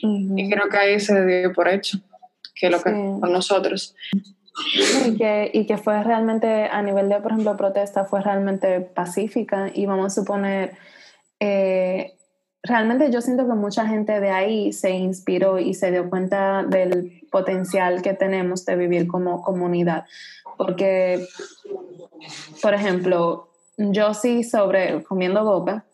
Y 0.01 0.49
creo 0.49 0.69
que 0.69 0.77
ahí 0.77 0.99
se 1.01 1.25
dio 1.25 1.51
por 1.51 1.67
hecho, 1.67 1.99
que 2.55 2.69
lo 2.69 2.81
que 2.81 2.91
con 2.91 3.33
nosotros. 3.33 3.95
Y 5.05 5.17
que, 5.17 5.51
y 5.53 5.65
que 5.65 5.77
fue 5.77 6.01
realmente, 6.03 6.65
a 6.71 6.81
nivel 6.81 7.09
de, 7.09 7.19
por 7.19 7.33
ejemplo, 7.33 7.57
protesta, 7.57 8.05
fue 8.05 8.21
realmente 8.21 8.79
pacífica 8.79 9.69
y 9.73 9.85
vamos 9.85 10.13
a 10.13 10.21
suponer, 10.21 10.77
eh, 11.41 12.13
realmente 12.63 13.11
yo 13.11 13.21
siento 13.21 13.45
que 13.45 13.55
mucha 13.55 13.85
gente 13.87 14.21
de 14.21 14.29
ahí 14.29 14.71
se 14.71 14.91
inspiró 14.91 15.59
y 15.59 15.73
se 15.73 15.91
dio 15.91 16.09
cuenta 16.09 16.63
del 16.63 17.23
potencial 17.29 18.01
que 18.01 18.13
tenemos 18.13 18.65
de 18.65 18.75
vivir 18.75 19.07
como 19.07 19.41
comunidad. 19.41 20.05
Porque, 20.59 21.25
por 22.61 22.73
ejemplo, 22.73 23.47
yo 23.77 24.13
sí 24.13 24.43
sobre 24.43 25.01
comiendo 25.05 25.45
boca, 25.45 25.85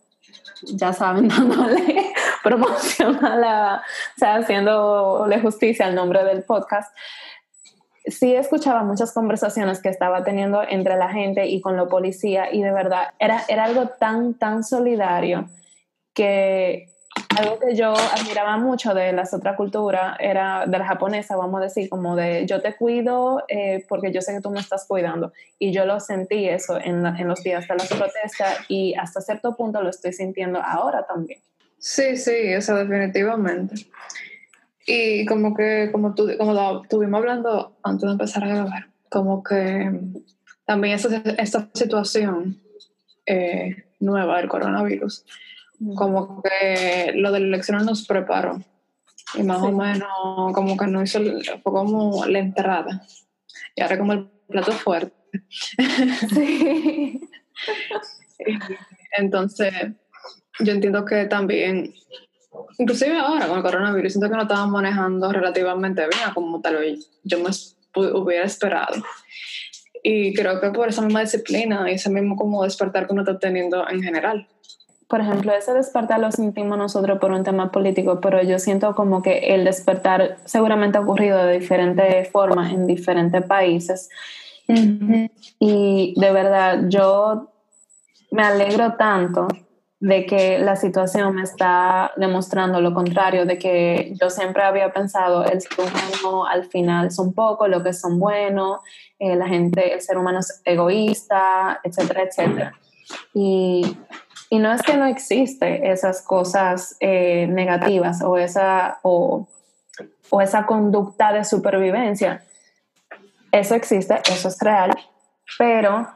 ya 0.63 0.91
saben, 0.91 1.27
dándole 1.29 2.12
promoción 2.43 3.24
a 3.24 3.36
la, 3.36 3.84
o 4.15 4.19
sea, 4.19 4.38
haciéndole 4.38 5.39
justicia 5.39 5.86
al 5.86 5.93
nombre 5.93 6.24
del 6.24 6.41
podcast, 6.41 6.91
sí 8.07 8.34
escuchaba 8.34 8.84
muchas 8.84 9.13
conversaciones 9.13 9.84
que 9.84 9.89
estaba 9.89 10.24
teniendo 10.24 10.63
entre 10.67 10.98
la 10.98 11.10
gente 11.10 11.45
y 11.45 11.62
con 11.62 11.77
la 11.77 11.86
policía 11.86 12.51
y 12.51 12.63
de 12.63 12.72
verdad 12.72 13.13
era, 13.19 13.43
era 13.48 13.65
algo 13.65 13.89
tan, 14.00 14.34
tan 14.34 14.63
solidario 14.63 15.48
que 16.15 16.88
algo 17.38 17.60
que 17.60 17.75
yo 17.75 17.94
admiraba 17.94 18.58
mucho 18.58 18.94
de 18.94 19.12
las 19.13 19.34
otras 19.34 19.55
culturas 19.55 20.17
era 20.20 20.65
de 20.65 20.77
la 20.77 20.86
japonesa, 20.86 21.36
vamos 21.36 21.62
a 21.62 21.63
decir, 21.65 21.89
como 21.89 22.15
de 22.15 22.46
yo 22.46 22.62
te 22.62 22.75
cuido 22.75 23.44
eh, 23.48 23.86
porque 23.89 24.12
yo 24.12 24.22
sé 24.22 24.34
que 24.34 24.41
tú 24.41 24.50
me 24.50 24.60
estás 24.60 24.86
cuidando. 24.88 25.34
Y 25.60 25.72
yo 25.72 25.86
lo 25.86 26.00
sentí 26.00 26.48
eso 26.48 26.79
en, 26.79 27.05
en 27.05 27.27
los 27.27 27.44
días 27.44 27.67
de 27.67 27.75
las 27.75 27.88
protestas 27.88 28.60
y 28.70 28.94
hasta 28.96 29.22
cierto 29.22 29.55
punto 29.55 29.82
lo 29.82 29.89
estoy 29.89 30.13
sintiendo 30.13 30.62
ahora 30.62 31.05
también. 31.05 31.39
Sí, 31.77 32.17
sí, 32.17 32.32
eso 32.32 32.75
definitivamente. 32.75 33.75
Y 34.88 35.25
como 35.25 35.55
que, 35.55 35.89
como, 35.91 36.13
tú, 36.13 36.29
como 36.38 36.82
estuvimos 36.84 37.20
hablando 37.20 37.75
antes 37.84 38.05
de 38.05 38.12
empezar 38.12 38.44
a 38.44 38.48
grabar, 38.48 38.88
como 39.10 39.44
que 39.44 39.91
también 40.65 40.96
esta, 40.96 41.22
esta 41.38 41.70
situación 41.74 42.62
eh, 43.25 43.84
nueva 44.00 44.38
del 44.38 44.48
coronavirus 44.48 45.25
como 45.96 46.41
que 46.41 47.12
lo 47.15 47.32
de 47.32 47.39
la 47.39 47.46
elección 47.48 47.86
nos 47.86 48.05
preparó 48.08 48.60
y 49.34 49.44
más 49.44 49.62
o 49.62 49.72
menos 49.72 50.08
como 50.53 50.77
que 50.77 50.88
no 50.88 51.01
hizo, 51.01 51.20
fue 51.63 51.72
como 51.72 52.25
la 52.25 52.39
entrada 52.39 53.05
y 53.75 53.82
ahora 53.82 53.98
como 53.98 54.13
el 54.13 54.29
plato 54.48 54.72
fuerte. 54.72 55.13
Sí. 56.29 57.20
Entonces, 59.17 59.74
yo 60.60 60.74
entiendo 60.74 61.03
que 61.05 61.25
también, 61.25 61.94
inclusive 62.77 63.17
ahora 63.17 63.48
con 63.48 63.58
el 63.58 63.63
coronavirus, 63.63 64.13
siento 64.13 64.29
que 64.29 64.36
no 64.36 64.44
estamos 64.44 64.70
manejando 64.70 65.32
relativamente 65.32 66.01
bien 66.01 66.34
como 66.34 66.62
tal 66.62 66.77
vez 66.77 67.10
yo 67.24 67.39
me 67.39 67.50
hubiera 67.96 68.46
esperado. 68.46 69.03
Y 70.03 70.34
creo 70.34 70.62
que 70.62 70.70
por 70.70 70.88
esa 70.88 71.01
misma 71.01 71.22
disciplina 71.22 71.89
y 71.89 71.96
ese 71.96 72.10
mismo 72.10 72.36
como 72.36 72.63
despertar 72.63 73.08
que 73.08 73.13
uno 73.13 73.24
está 73.24 73.39
teniendo 73.39 73.89
en 73.89 74.03
general 74.03 74.48
por 75.08 75.22
ejemplo, 75.22 75.54
ese 75.54 75.74
despertar 75.74 76.20
lo 76.20 76.32
sentimos 76.32 76.78
nosotros 76.78 77.20
por 77.20 77.32
un 77.32 77.44
tema 77.44 77.72
político, 77.72 78.20
pero 78.22 78.42
yo 78.42 78.58
siento 78.58 78.96
como 78.96 79.22
que 79.22 79.54
el 79.54 79.64
despertar 79.64 80.38
seguramente 80.46 80.98
ha 80.98 81.02
ocurrido 81.02 81.38
de 81.46 81.60
diferentes 81.60 82.30
formas 82.32 82.72
en 82.72 82.88
diferentes 82.88 83.44
países. 83.46 84.10
Y 85.60 86.16
de 86.18 86.32
verdad, 86.32 86.86
yo 86.88 87.52
me 88.32 88.44
alegro 88.44 88.94
tanto 88.94 89.48
de 90.00 90.26
que 90.26 90.60
la 90.60 90.76
situación 90.76 91.36
me 91.36 91.44
está 91.44 92.12
demostrando 92.18 92.82
lo 92.82 92.94
contrario, 92.94 93.46
de 93.46 93.58
que 93.58 94.14
yo 94.20 94.30
siempre 94.30 94.64
había 94.64 94.92
pensado 94.92 95.46
el 95.46 95.62
ser 95.62 95.80
humano 95.80 96.46
al 96.46 96.66
final 96.66 97.12
son 97.12 97.34
poco, 97.34 97.68
lo 97.68 97.82
que 97.82 97.94
son 97.94 98.20
buenos, 98.20 98.80
eh, 99.20 99.36
la 99.36 99.48
gente, 99.48 99.94
el 99.94 100.02
ser 100.02 100.18
humano 100.18 100.40
es 100.40 100.62
egoísta, 100.66 101.80
etcétera, 101.84 102.24
etcétera. 102.24 102.74
Y 103.34 103.98
y 104.50 104.60
no 104.60 104.72
es 104.72 104.82
que 104.82 104.98
no 104.98 105.06
existe 105.06 105.92
esas 105.92 106.22
cosas 106.22 106.98
eh, 107.00 107.48
negativas 107.48 108.22
o 108.22 108.38
esa, 108.38 109.00
o, 109.02 109.48
o 110.30 110.42
esa 110.42 110.66
conducta 110.66 111.34
de 111.34 111.44
supervivencia. 111.44 112.44
Eso 113.52 113.75
existe, 113.75 114.22
eso 114.30 114.50
es 114.50 114.60
real, 114.60 114.92
pero 115.58 116.08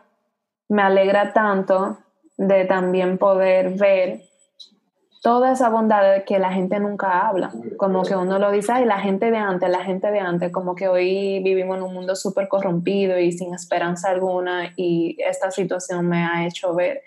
me 0.68 0.82
alegra 0.82 1.34
tanto 1.34 1.98
de 2.38 2.66
también 2.66 3.18
poder 3.18 3.72
ver 3.72 4.22
toda 5.22 5.52
esa 5.52 5.70
bondad 5.70 6.14
de 6.14 6.24
que 6.24 6.40
la 6.40 6.52
gente 6.54 6.80
nunca 6.80 7.28
habla, 7.28 7.52
como 7.78 8.04
que 8.04 8.16
uno 8.16 8.40
lo 8.40 8.52
dice, 8.52 8.74
y 8.82 8.86
la 8.86 9.00
gente 9.00 9.32
de 9.32 9.38
antes, 9.38 9.70
la 9.70 9.84
gente 9.84 10.12
de 10.12 10.20
antes, 10.20 10.52
como 10.52 10.76
que 10.76 10.88
hoy 10.88 11.42
vivimos 11.44 11.78
en 11.78 11.84
un 11.84 11.94
mundo 11.94 12.16
súper 12.16 12.48
corrompido 12.48 13.20
y 13.20 13.32
sin 13.34 13.54
esperanza 13.54 14.10
alguna 14.10 14.72
y 14.78 15.18
esta 15.20 15.52
situación 15.52 16.08
me 16.08 16.24
ha 16.24 16.46
hecho 16.46 16.74
ver 16.74 17.04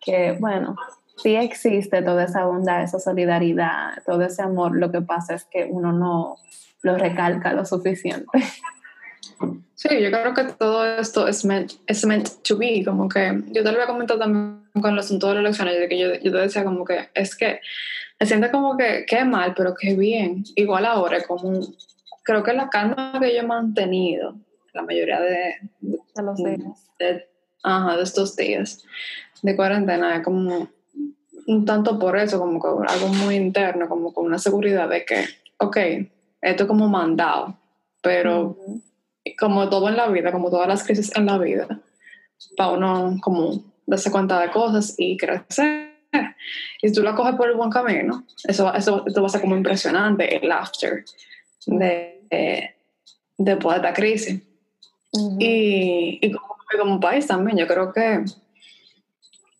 que, 0.00 0.36
bueno, 0.38 0.76
sí 1.16 1.34
existe 1.34 2.02
toda 2.02 2.24
esa 2.24 2.44
bondad, 2.44 2.82
esa 2.82 2.98
solidaridad, 2.98 4.02
todo 4.04 4.22
ese 4.22 4.42
amor, 4.42 4.76
lo 4.76 4.90
que 4.90 5.00
pasa 5.00 5.34
es 5.34 5.44
que 5.44 5.66
uno 5.70 5.92
no 5.92 6.36
lo 6.82 6.96
recalca 6.96 7.52
lo 7.52 7.64
suficiente. 7.64 8.26
Sí, 9.74 9.88
yo 10.00 10.10
creo 10.10 10.34
que 10.34 10.44
todo 10.54 10.84
esto 10.84 11.28
es 11.28 11.44
meant, 11.44 11.74
es 11.86 12.04
meant 12.04 12.28
to 12.42 12.58
be, 12.58 12.84
como 12.84 13.08
que 13.08 13.42
yo 13.46 13.62
te 13.62 13.70
lo 13.70 13.70
había 13.70 13.86
comentado 13.86 14.18
también 14.18 14.64
con 14.80 14.96
los 14.96 15.06
asuntos 15.06 15.30
de 15.30 15.34
las 15.36 15.44
elecciones, 15.44 15.78
de 15.78 15.88
que 15.88 15.98
yo, 15.98 16.14
yo, 16.14 16.32
te 16.32 16.38
decía 16.38 16.64
como 16.64 16.84
que 16.84 17.10
es 17.14 17.36
que 17.36 17.60
me 18.18 18.26
siento 18.26 18.50
como 18.50 18.76
que 18.76 19.04
qué 19.06 19.24
mal, 19.24 19.54
pero 19.56 19.74
qué 19.74 19.94
bien. 19.94 20.42
Igual 20.56 20.84
ahora, 20.84 21.22
como 21.22 21.60
creo 22.24 22.42
que 22.42 22.52
la 22.54 22.68
calma 22.68 23.18
que 23.20 23.32
yo 23.32 23.40
he 23.40 23.46
mantenido 23.46 24.34
la 24.74 24.82
mayoría 24.82 25.20
de, 25.20 25.54
de 25.80 26.22
los 26.24 26.36
días. 26.36 26.90
ajá, 27.62 27.96
de 27.96 28.02
estos 28.02 28.34
días 28.34 28.84
de 29.42 29.56
cuarentena 29.56 30.16
es 30.16 30.22
como 30.22 30.68
un 31.46 31.64
tanto 31.64 31.98
por 31.98 32.16
eso, 32.18 32.38
como 32.38 32.60
que 32.60 32.68
algo 32.92 33.08
muy 33.08 33.36
interno, 33.36 33.88
como 33.88 34.12
con 34.12 34.26
una 34.26 34.38
seguridad 34.38 34.88
de 34.88 35.04
que, 35.04 35.24
ok, 35.58 35.76
esto 36.42 36.64
es 36.64 36.68
como 36.68 36.88
mandado, 36.88 37.56
pero 38.02 38.56
como 39.38 39.68
todo 39.68 39.88
en 39.88 39.96
la 39.96 40.08
vida, 40.08 40.30
como 40.30 40.50
todas 40.50 40.68
las 40.68 40.84
crisis 40.84 41.14
en 41.16 41.26
la 41.26 41.38
vida, 41.38 41.66
para 42.56 42.72
uno 42.72 43.16
como 43.22 43.62
darse 43.86 44.10
cuenta 44.10 44.40
de 44.40 44.50
cosas 44.50 44.94
y 44.98 45.16
crecer. 45.16 45.88
Y 46.80 46.88
si 46.88 46.94
tú 46.94 47.02
la 47.02 47.14
coges 47.14 47.34
por 47.34 47.48
el 47.48 47.56
buen 47.56 47.70
camino, 47.70 48.24
eso, 48.44 48.72
eso, 48.74 49.04
va 49.04 49.26
a 49.26 49.28
ser 49.28 49.40
como 49.40 49.56
impresionante, 49.56 50.36
el 50.36 50.50
after 50.52 51.04
de, 51.66 52.20
de 52.30 52.74
después 53.36 53.80
de 53.80 53.88
esta 53.88 53.92
crisis. 53.94 54.42
Y, 55.38 56.18
y 56.20 56.32
como, 56.32 56.56
como 56.78 57.00
país 57.00 57.26
también, 57.26 57.56
yo 57.56 57.66
creo 57.66 57.92
que 57.92 58.24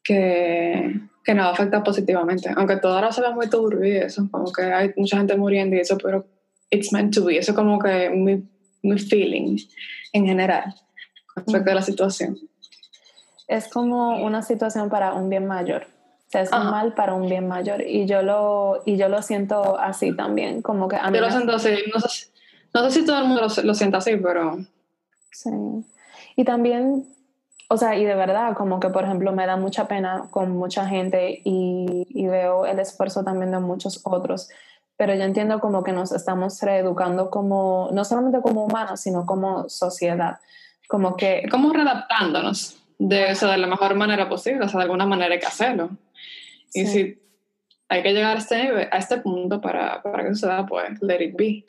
que, 0.09 1.00
que 1.23 1.35
nos 1.35 1.53
afecta 1.53 1.85
positivamente. 1.85 2.50
Aunque 2.57 2.79
todo 2.79 2.95
ahora 2.95 3.12
se 3.12 3.21
ve 3.21 3.31
muy 3.35 3.50
turbio 3.50 3.85
y 3.87 3.97
eso, 3.99 4.27
como 4.31 4.50
que 4.50 4.62
hay 4.62 4.93
mucha 4.97 5.19
gente 5.19 5.37
muriendo 5.37 5.77
y 5.77 5.81
eso, 5.81 5.99
pero 5.99 6.25
it's 6.71 6.93
meant 6.95 7.15
to 7.15 7.27
be. 7.27 7.37
Eso 7.37 7.53
es 7.53 7.57
como 7.57 7.79
que 7.79 8.09
mi, 8.09 8.43
mi 8.83 8.99
feeling 8.99 9.59
en 10.15 10.27
general 10.27 10.75
respecto 11.37 11.71
a 11.71 11.75
la 11.75 11.83
situación. 11.83 12.38
Es 13.47 13.69
como 13.69 14.25
una 14.25 14.41
situación 14.43 14.88
para 14.88 15.12
un 15.12 15.29
bien 15.29 15.47
mayor. 15.47 15.87
O 16.27 16.31
sea, 16.31 16.43
es 16.43 16.53
un 16.53 16.71
mal 16.71 16.95
para 16.95 17.15
un 17.15 17.29
bien 17.29 17.47
mayor. 17.47 17.83
Y 17.83 18.07
yo 18.07 18.23
lo, 18.23 18.83
y 18.87 18.97
yo 18.97 19.11
lo 19.11 19.21
siento 19.21 19.79
así 19.79 20.15
también. 20.17 20.62
Como 20.62 20.88
que 20.88 20.97
a 20.97 21.11
mí 21.11 21.19
yo 21.19 21.25
lo 21.25 21.31
siento 21.31 21.55
así. 21.55 21.71
No 21.93 22.00
sé, 22.00 22.27
no 22.73 22.85
sé 22.85 23.00
si 23.00 23.07
todo 23.07 23.19
el 23.19 23.27
mundo 23.27 23.43
lo, 23.43 23.62
lo 23.62 23.75
siente 23.75 23.97
así, 23.99 24.17
pero... 24.17 24.59
Sí. 25.33 25.50
Y 26.37 26.45
también 26.45 27.07
o 27.69 27.77
sea, 27.77 27.97
y 27.97 28.05
de 28.05 28.15
verdad, 28.15 28.55
como 28.55 28.81
que 28.81 28.89
por 28.89 29.05
ejemplo 29.05 29.33
me 29.33 29.47
da 29.47 29.57
mucha 29.57 29.87
pena 29.87 30.25
con 30.31 30.57
mucha 30.57 30.87
gente 30.87 31.41
y, 31.45 32.07
y, 32.09 32.27
veo 32.27 32.67
el 32.67 32.79
esfuerzo 32.79 33.25
también 33.25 33.51
de 33.51 33.61
muchos 33.61 34.01
otros, 34.05 34.49
pero 34.97 35.15
yo 35.15 35.23
entiendo 35.23 35.61
como 35.61 35.85
que 35.85 35.93
nos 35.93 36.13
estamos 36.13 36.61
reeducando 36.63 37.31
como, 37.31 37.91
no 37.93 38.05
solamente 38.05 38.41
como 38.41 38.65
humanos, 38.65 39.01
sino 39.01 39.27
como 39.27 39.69
sociedad. 39.69 40.39
Como 40.89 41.17
que... 41.17 41.45
Como 41.51 41.73
readaptándonos 41.73 42.79
de 42.99 43.35
de 43.35 43.59
la 43.59 43.67
mejor 43.67 43.95
manera 43.95 44.29
posible, 44.29 44.65
o 44.65 44.69
sea, 44.69 44.79
de 44.79 44.85
alguna 44.85 45.07
manera 45.07 45.33
hay 45.33 45.41
que 45.41 45.47
hacerlo. 45.47 45.91
Y 46.75 46.87
si 46.87 47.19
hay 47.89 48.03
que 48.03 48.13
llegar 48.13 48.37
a 48.37 48.41
este, 48.41 48.89
a 48.91 48.99
este 48.99 49.19
punto 49.19 49.61
para, 49.61 50.03
para 50.03 50.25
que 50.25 50.35
suceda, 50.35 50.67
pues 50.67 51.01
let 51.01 51.25
it 51.25 51.37
be. 51.37 51.65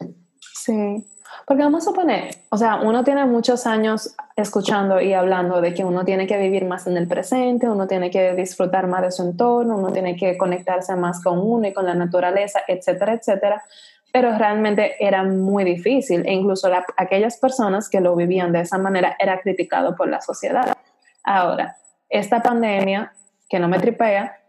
Sí. 0.53 1.05
Porque 1.45 1.63
vamos 1.63 1.83
a 1.83 1.89
suponer, 1.89 2.29
o 2.49 2.57
sea, 2.57 2.75
uno 2.75 3.03
tiene 3.03 3.25
muchos 3.25 3.65
años 3.65 4.15
escuchando 4.35 5.01
y 5.01 5.13
hablando 5.13 5.61
de 5.61 5.73
que 5.73 5.83
uno 5.83 6.05
tiene 6.05 6.27
que 6.27 6.37
vivir 6.37 6.65
más 6.65 6.85
en 6.85 6.95
el 6.95 7.07
presente, 7.07 7.67
uno 7.67 7.87
tiene 7.87 8.11
que 8.11 8.35
disfrutar 8.35 8.87
más 8.87 9.01
de 9.01 9.11
su 9.11 9.23
entorno, 9.23 9.77
uno 9.77 9.91
tiene 9.91 10.15
que 10.15 10.37
conectarse 10.37 10.95
más 10.95 11.23
con 11.23 11.39
uno 11.39 11.67
y 11.67 11.73
con 11.73 11.85
la 11.85 11.95
naturaleza, 11.95 12.61
etcétera, 12.67 13.13
etcétera. 13.13 13.63
Pero 14.11 14.37
realmente 14.37 14.95
era 14.99 15.23
muy 15.23 15.63
difícil 15.63 16.25
e 16.25 16.33
incluso 16.33 16.69
aquellas 16.97 17.37
personas 17.37 17.89
que 17.89 17.99
lo 17.99 18.15
vivían 18.15 18.51
de 18.51 18.61
esa 18.61 18.77
manera 18.77 19.15
era 19.19 19.39
criticado 19.41 19.95
por 19.95 20.07
la 20.07 20.21
sociedad. 20.21 20.75
Ahora, 21.23 21.77
esta 22.09 22.41
pandemia, 22.41 23.13
que 23.49 23.59
no 23.59 23.67
me 23.67 23.79
tripea, 23.79 24.39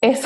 es 0.00 0.22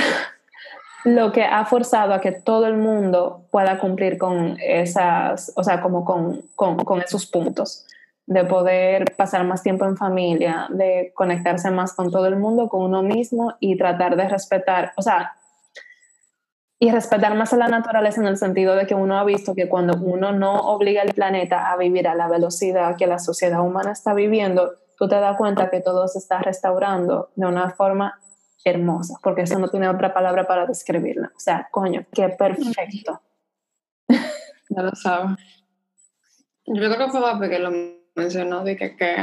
lo 1.05 1.33
que 1.33 1.45
ha 1.45 1.65
forzado 1.65 2.15
a 2.15 2.21
que 2.21 2.33
todo 2.33 2.67
el 2.67 2.77
mundo 2.77 3.47
pueda 3.51 3.79
cumplir 3.79 4.19
con 4.19 4.57
esas, 4.61 5.53
o 5.57 5.65
sea, 5.65 5.81
como 5.81 6.05
con, 6.05 6.43
con, 6.55 6.77
con, 6.77 7.01
esos 7.03 7.27
puntos, 7.27 7.87
de 8.27 8.45
poder 8.45 9.17
pasar 9.17 9.45
más 9.45 9.63
tiempo 9.63 9.85
en 9.85 9.97
familia, 9.97 10.67
de 10.71 11.13
conectarse 11.15 11.71
más 11.71 11.95
con 11.95 12.11
todo 12.11 12.27
el 12.27 12.37
mundo, 12.37 12.69
con 12.69 12.83
uno 12.83 13.03
mismo 13.03 13.55
y 13.59 13.77
tratar 13.77 14.17
de 14.17 14.29
respetar, 14.29 14.93
o 14.97 15.03
sea, 15.03 15.33
y 16.79 16.91
respetar 16.91 17.35
más 17.37 17.53
a 17.53 17.57
la 17.57 17.69
naturaleza 17.69 18.21
en 18.21 18.27
el 18.27 18.37
sentido 18.37 18.75
de 18.75 18.87
que 18.87 18.95
uno 18.97 19.17
ha 19.17 19.25
visto 19.25 19.55
que 19.55 19.69
cuando 19.69 19.97
uno 20.03 20.33
no 20.33 20.55
obliga 20.55 21.03
al 21.03 21.15
planeta 21.15 21.71
a 21.71 21.77
vivir 21.77 22.09
a 22.09 22.17
la 22.17 22.27
velocidad 22.27 22.97
que 22.97 23.07
la 23.07 23.21
sociedad 23.21 23.61
humana 23.61 23.93
está 23.93 24.15
viviendo, 24.15 24.73
tú 24.99 25.09
te 25.09 25.15
das 25.17 25.37
cuenta 25.37 25.71
que 25.71 25.81
todo 25.81 26.09
se 26.09 26.19
está 26.19 26.41
restaurando 26.41 27.31
de 27.37 27.47
una 27.47 27.71
forma 27.71 28.21
hermosa, 28.65 29.15
porque 29.23 29.43
eso 29.43 29.59
no 29.59 29.69
tiene 29.69 29.89
otra 29.89 30.15
palabra 30.15 30.47
para 30.47 30.67
describirla. 30.67 31.33
O 31.37 31.41
sea, 31.41 31.69
coño, 31.71 32.05
qué 32.13 32.29
perfecto. 32.29 33.21
Ya 34.09 34.83
lo 34.83 34.95
sabes. 34.95 35.37
Yo 36.67 36.75
creo 36.75 36.97
que 36.97 37.09
fue 37.11 37.21
Papi 37.21 37.49
que 37.49 37.59
lo 37.59 37.73
mencionó, 38.15 38.65
de 38.65 38.77
que, 38.77 38.97
que 38.97 39.17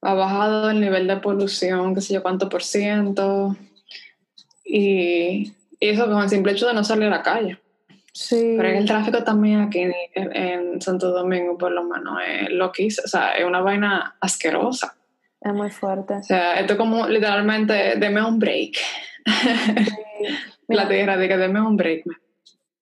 ha 0.00 0.14
bajado 0.14 0.70
el 0.70 0.80
nivel 0.80 1.06
de 1.06 1.18
polución, 1.18 1.94
qué 1.94 2.00
sé 2.00 2.14
yo 2.14 2.22
cuánto 2.22 2.48
por 2.48 2.62
ciento, 2.62 3.56
y, 4.64 5.52
y 5.78 5.88
eso 5.88 6.06
con 6.06 6.22
el 6.22 6.28
simple 6.30 6.52
hecho 6.52 6.66
de 6.66 6.74
no 6.74 6.84
salir 6.84 7.04
a 7.08 7.10
la 7.10 7.22
calle. 7.22 7.58
Sí. 8.12 8.54
Pero 8.56 8.68
el 8.68 8.86
tráfico 8.86 9.24
también 9.24 9.60
aquí 9.60 9.80
en, 9.80 9.92
en 10.14 10.80
Santo 10.80 11.10
Domingo, 11.10 11.58
por 11.58 11.72
lo 11.72 11.82
menos, 11.84 12.20
es 12.26 12.50
lo 12.50 12.70
que 12.72 12.84
hice, 12.84 13.02
o 13.04 13.08
sea, 13.08 13.32
es 13.32 13.44
una 13.44 13.60
vaina 13.60 14.16
asquerosa. 14.20 14.96
Es 15.44 15.52
muy 15.52 15.70
fuerte. 15.70 16.14
O 16.14 16.22
sea, 16.22 16.58
esto 16.58 16.72
es 16.72 16.78
como 16.78 17.06
literalmente, 17.06 17.96
deme 17.96 18.24
un 18.24 18.38
break. 18.38 18.76
La 20.68 20.88
tierra 20.88 21.18
de 21.18 21.28
que 21.28 21.36
deme 21.36 21.60
un 21.60 21.76
break. 21.76 22.04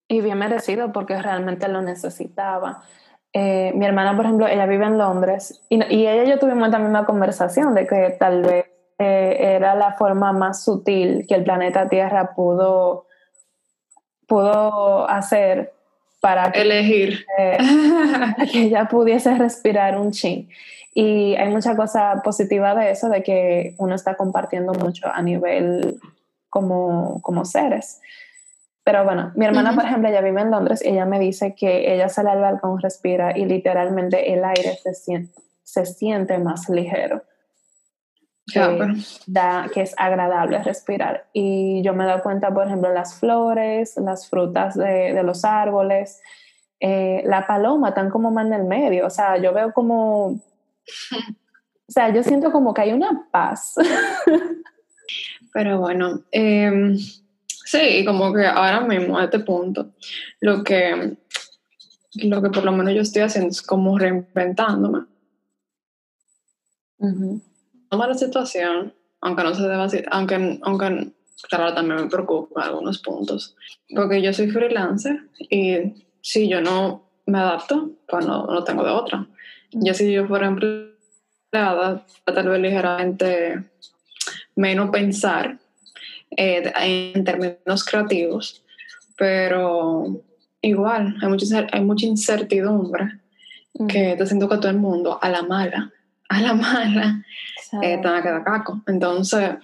Y 0.06 0.20
bien 0.20 0.38
merecido 0.38 0.92
porque 0.92 1.20
realmente 1.20 1.66
lo 1.68 1.82
necesitaba. 1.82 2.82
Eh, 3.32 3.72
mi 3.74 3.84
hermana, 3.84 4.14
por 4.14 4.26
ejemplo, 4.26 4.46
ella 4.46 4.66
vive 4.66 4.84
en 4.84 4.98
Londres 4.98 5.60
y, 5.70 5.82
y, 5.92 6.06
ella 6.06 6.24
y 6.24 6.28
yo 6.28 6.38
tuvimos 6.38 6.70
también 6.70 6.90
una 6.90 7.06
conversación 7.06 7.74
de 7.74 7.86
que 7.86 8.14
tal 8.18 8.42
vez 8.42 8.66
eh, 8.98 9.56
era 9.56 9.74
la 9.74 9.94
forma 9.94 10.32
más 10.32 10.62
sutil 10.62 11.26
que 11.26 11.34
el 11.34 11.42
planeta 11.42 11.88
Tierra 11.88 12.34
pudo, 12.34 13.06
pudo 14.28 15.08
hacer 15.08 15.72
para 16.22 16.50
elegir 16.50 17.26
eh, 17.36 17.58
que 18.52 18.62
ella 18.62 18.86
pudiese 18.86 19.34
respirar 19.36 19.98
un 19.98 20.12
chin. 20.12 20.48
Y 20.94 21.34
hay 21.34 21.48
mucha 21.48 21.74
cosa 21.74 22.22
positiva 22.22 22.76
de 22.76 22.92
eso, 22.92 23.08
de 23.08 23.24
que 23.24 23.74
uno 23.78 23.96
está 23.96 24.14
compartiendo 24.14 24.72
mucho 24.72 25.08
a 25.12 25.20
nivel 25.20 25.98
como, 26.48 27.20
como 27.22 27.44
seres. 27.44 28.00
Pero 28.84 29.02
bueno, 29.04 29.32
mi 29.34 29.46
hermana, 29.46 29.74
por 29.74 29.84
ejemplo, 29.84 30.08
ella 30.10 30.20
vive 30.20 30.42
en 30.42 30.52
Londres 30.52 30.80
y 30.84 30.90
ella 30.90 31.06
me 31.06 31.18
dice 31.18 31.56
que 31.56 31.92
ella 31.92 32.08
sale 32.08 32.30
al 32.30 32.40
balcón, 32.40 32.80
respira 32.80 33.36
y 33.36 33.44
literalmente 33.44 34.32
el 34.32 34.44
aire 34.44 34.78
se 34.80 34.94
siente, 34.94 35.40
se 35.64 35.86
siente 35.86 36.38
más 36.38 36.68
ligero. 36.68 37.22
Que, 38.46 38.60
da, 39.26 39.70
que 39.72 39.82
es 39.82 39.94
agradable 39.96 40.62
respirar. 40.62 41.28
Y 41.32 41.80
yo 41.82 41.94
me 41.94 42.04
doy 42.04 42.20
cuenta, 42.22 42.52
por 42.52 42.66
ejemplo, 42.66 42.92
las 42.92 43.20
flores, 43.20 43.96
las 43.96 44.28
frutas 44.28 44.74
de, 44.74 45.14
de 45.14 45.22
los 45.22 45.44
árboles, 45.44 46.20
eh, 46.80 47.22
la 47.24 47.46
paloma, 47.46 47.90
están 47.90 48.10
como 48.10 48.30
más 48.32 48.46
en 48.46 48.54
el 48.54 48.64
medio. 48.64 49.06
O 49.06 49.10
sea, 49.10 49.36
yo 49.40 49.52
veo 49.52 49.72
como 49.72 50.40
o 51.88 51.92
sea, 51.92 52.12
yo 52.12 52.22
siento 52.22 52.50
como 52.50 52.72
que 52.72 52.82
hay 52.82 52.92
una 52.92 53.28
paz. 53.30 53.74
Pero 55.52 55.78
bueno, 55.80 56.22
eh, 56.32 56.96
sí, 57.46 58.04
como 58.04 58.32
que 58.32 58.46
ahora 58.46 58.80
mismo 58.80 59.18
a 59.18 59.24
este 59.24 59.40
punto, 59.40 59.92
lo 60.40 60.64
que, 60.64 61.18
lo 62.14 62.42
que 62.42 62.48
por 62.48 62.64
lo 62.64 62.72
menos 62.72 62.94
yo 62.94 63.02
estoy 63.02 63.22
haciendo 63.22 63.50
es 63.50 63.60
como 63.60 63.98
reinventándome. 63.98 65.04
La 67.92 68.14
situación, 68.14 68.94
aunque 69.20 69.42
no 69.42 69.54
se 69.54 69.62
deba, 69.62 69.86
aunque, 70.10 70.58
aunque 70.62 71.12
claro, 71.48 71.74
también 71.74 72.02
me 72.02 72.08
preocupa 72.08 72.64
algunos 72.64 72.98
puntos, 72.98 73.56
porque 73.94 74.22
yo 74.22 74.32
soy 74.32 74.50
freelancer 74.50 75.28
y 75.38 76.04
si 76.20 76.48
yo 76.48 76.60
no 76.60 77.08
me 77.26 77.38
adapto, 77.38 77.90
pues 78.08 78.26
no, 78.26 78.46
no 78.46 78.64
tengo 78.64 78.84
de 78.84 78.90
otra. 78.90 79.26
Ya 79.72 79.94
si 79.94 80.12
yo 80.12 80.26
fuera 80.26 80.46
empleada, 80.46 82.04
tal 82.24 82.48
vez 82.48 82.60
ligeramente 82.60 83.64
menos 84.54 84.90
pensar 84.90 85.58
eh, 86.36 86.72
en 86.80 87.24
términos 87.24 87.84
creativos, 87.84 88.64
pero 89.16 90.22
igual 90.60 91.16
hay 91.20 91.28
mucha, 91.28 91.66
hay 91.70 91.80
mucha 91.80 92.06
incertidumbre 92.06 93.20
que 93.88 94.14
te 94.16 94.26
siento 94.26 94.48
que 94.48 94.56
todo 94.56 94.68
el 94.68 94.78
mundo 94.78 95.18
a 95.20 95.28
la 95.28 95.42
mala, 95.42 95.92
a 96.28 96.40
la 96.40 96.54
mala, 96.54 97.24
eh, 97.80 97.98
te 98.02 98.08
va 98.08 98.18
a 98.18 98.22
quedar 98.22 98.44
caco. 98.44 98.82
Entonces, 98.86 99.56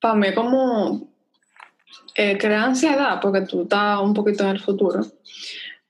para 0.00 0.14
mí 0.14 0.34
como 0.34 1.08
eh, 2.14 2.38
crea 2.38 2.64
ansiedad 2.64 3.18
porque 3.20 3.42
tú 3.42 3.62
estás 3.62 4.00
un 4.00 4.14
poquito 4.14 4.44
en 4.44 4.50
el 4.50 4.60
futuro, 4.60 5.04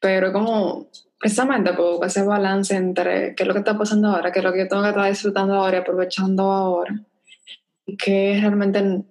pero 0.01 0.33
como 0.33 0.87
precisamente 1.19 1.73
por 1.73 2.05
ese 2.05 2.23
balance 2.23 2.75
entre 2.75 3.35
qué 3.35 3.43
es 3.43 3.47
lo 3.47 3.53
que 3.53 3.61
está 3.61 3.77
pasando 3.77 4.09
ahora, 4.09 4.33
qué 4.33 4.41
es 4.41 4.45
lo 4.45 4.53
que 4.53 4.61
yo 4.61 4.69
tengo 4.69 4.83
que 4.83 4.89
estar 4.91 5.09
disfrutando 5.09 5.55
ahora 5.55 5.79
y 5.79 5.81
aprovechando 5.81 6.51
ahora, 6.51 7.01
y 7.87 7.97
qué 7.97 8.39
realmente 8.41 9.05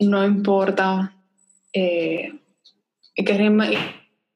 no 0.00 0.24
importa, 0.24 1.14
eh, 1.72 2.32
y, 3.14 3.24
que, 3.24 3.78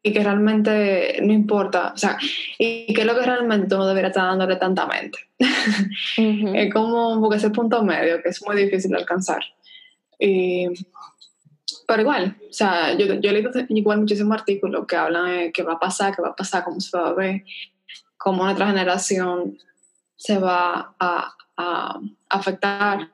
y 0.06 0.12
que 0.12 0.22
realmente 0.22 1.18
no 1.22 1.32
importa, 1.32 1.92
o 1.94 1.96
sea, 1.96 2.18
y 2.58 2.92
qué 2.92 3.00
es 3.00 3.06
lo 3.06 3.18
que 3.18 3.24
realmente 3.24 3.74
uno 3.74 3.86
debería 3.86 4.08
estar 4.08 4.24
dándole 4.24 4.56
tanta 4.56 4.86
mente. 4.86 5.18
es 6.18 6.72
como 6.74 7.18
porque 7.22 7.38
ese 7.38 7.48
punto 7.48 7.82
medio 7.82 8.22
que 8.22 8.28
es 8.28 8.42
muy 8.46 8.54
difícil 8.54 8.90
de 8.90 8.98
alcanzar. 8.98 9.42
Y 10.18 10.68
pero 11.86 12.02
igual, 12.02 12.36
o 12.48 12.52
sea, 12.52 12.92
yo, 12.92 13.06
yo 13.14 13.30
he 13.30 13.32
leído 13.32 13.50
igual 13.70 14.00
muchísimos 14.00 14.36
artículos 14.38 14.86
que 14.86 14.96
hablan 14.96 15.26
de 15.26 15.52
qué 15.52 15.62
va 15.62 15.74
a 15.74 15.78
pasar, 15.78 16.14
qué 16.14 16.20
va 16.20 16.28
a 16.28 16.36
pasar, 16.36 16.64
cómo 16.64 16.80
se 16.80 16.96
va 16.96 17.08
a 17.08 17.14
ver, 17.14 17.42
cómo 18.18 18.44
nuestra 18.44 18.66
generación 18.66 19.58
se 20.16 20.38
va 20.38 20.94
a, 20.98 21.34
a 21.56 22.00
afectar 22.28 23.10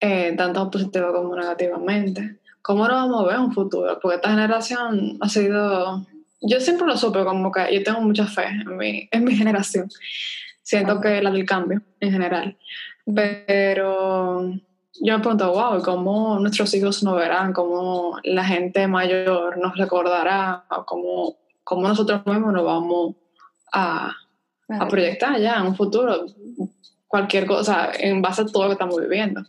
eh, 0.00 0.34
tanto 0.36 0.70
positivo 0.70 1.12
como 1.12 1.36
negativamente. 1.36 2.40
¿Cómo 2.62 2.86
nos 2.86 2.96
vamos 2.96 3.22
a 3.22 3.26
ver 3.26 3.36
en 3.36 3.42
un 3.42 3.52
futuro? 3.52 3.98
Porque 4.00 4.16
esta 4.16 4.30
generación 4.30 5.18
ha 5.20 5.28
sido... 5.28 6.06
Yo 6.40 6.60
siempre 6.60 6.86
lo 6.86 6.96
supe 6.96 7.24
como 7.24 7.50
que 7.50 7.74
yo 7.74 7.82
tengo 7.82 8.00
mucha 8.00 8.26
fe 8.26 8.46
en 8.46 8.76
mi, 8.76 9.08
en 9.10 9.24
mi 9.24 9.34
generación. 9.36 9.88
Siento 10.62 11.00
que 11.00 11.22
la 11.22 11.30
del 11.30 11.46
cambio 11.46 11.82
en 12.00 12.12
general. 12.12 12.56
Pero 13.14 14.52
yo 15.00 15.16
me 15.16 15.20
pregunto, 15.20 15.52
wow, 15.52 15.82
¿cómo 15.82 16.38
nuestros 16.38 16.72
hijos 16.74 17.02
nos 17.02 17.16
verán? 17.16 17.52
¿Cómo 17.52 18.18
la 18.24 18.44
gente 18.44 18.86
mayor 18.86 19.56
nos 19.58 19.76
recordará? 19.76 20.64
¿Cómo, 20.86 21.36
cómo 21.64 21.88
nosotros 21.88 22.26
mismos 22.26 22.52
nos 22.52 22.64
vamos 22.64 23.14
a, 23.72 24.14
a, 24.68 24.88
proyectar 24.88 25.38
ya 25.40 25.56
en 25.56 25.68
un 25.68 25.76
futuro? 25.76 26.26
Cualquier 27.06 27.46
cosa 27.46 27.90
en 27.98 28.20
base 28.20 28.42
a 28.42 28.46
todo 28.46 28.64
lo 28.64 28.68
que 28.68 28.74
estamos 28.74 29.00
viviendo. 29.00 29.42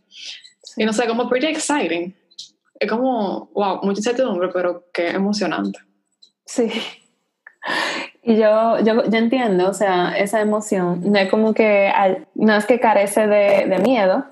Y 0.78 0.86
no 0.86 0.94
sé, 0.94 1.08
como 1.08 1.28
pretty 1.28 1.48
exciting. 1.48 2.16
Es 2.80 2.90
como, 2.90 3.50
wow, 3.54 3.80
mucha 3.84 4.00
incertidumbre, 4.00 4.50
pero 4.54 4.86
qué 4.94 5.10
emocionante. 5.10 5.80
Sí. 6.46 6.72
Y 8.24 8.38
yo, 8.38 8.80
yo, 8.80 9.04
yo 9.04 9.18
entiendo, 9.18 9.70
o 9.70 9.74
sea, 9.74 10.18
esa 10.18 10.42
emoción, 10.42 11.02
no 11.12 11.20
es 11.20 11.30
como 11.30 11.54
que, 11.54 11.92
no 12.36 12.56
es 12.56 12.66
que 12.66 12.80
carece 12.80 13.28
de, 13.28 13.66
de 13.68 13.80
miedo, 13.80 14.26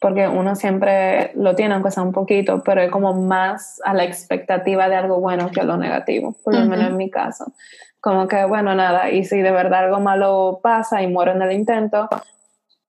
porque 0.00 0.26
uno 0.26 0.56
siempre 0.56 1.32
lo 1.34 1.54
tiene, 1.54 1.74
aunque 1.74 1.90
sea 1.90 2.02
un 2.02 2.12
poquito, 2.12 2.62
pero 2.64 2.80
es 2.80 2.90
como 2.90 3.12
más 3.12 3.80
a 3.84 3.92
la 3.92 4.04
expectativa 4.04 4.88
de 4.88 4.96
algo 4.96 5.20
bueno 5.20 5.50
que 5.50 5.60
a 5.60 5.64
lo 5.64 5.76
negativo, 5.76 6.34
por 6.42 6.54
lo 6.54 6.64
menos 6.64 6.88
en 6.88 6.96
mi 6.96 7.10
caso. 7.10 7.52
Como 8.00 8.26
que, 8.26 8.44
bueno, 8.44 8.74
nada, 8.74 9.10
y 9.10 9.24
si 9.24 9.40
de 9.40 9.50
verdad 9.50 9.84
algo 9.84 10.00
malo 10.00 10.60
pasa 10.62 11.02
y 11.02 11.06
muero 11.06 11.32
en 11.32 11.42
el 11.42 11.52
intento, 11.52 12.08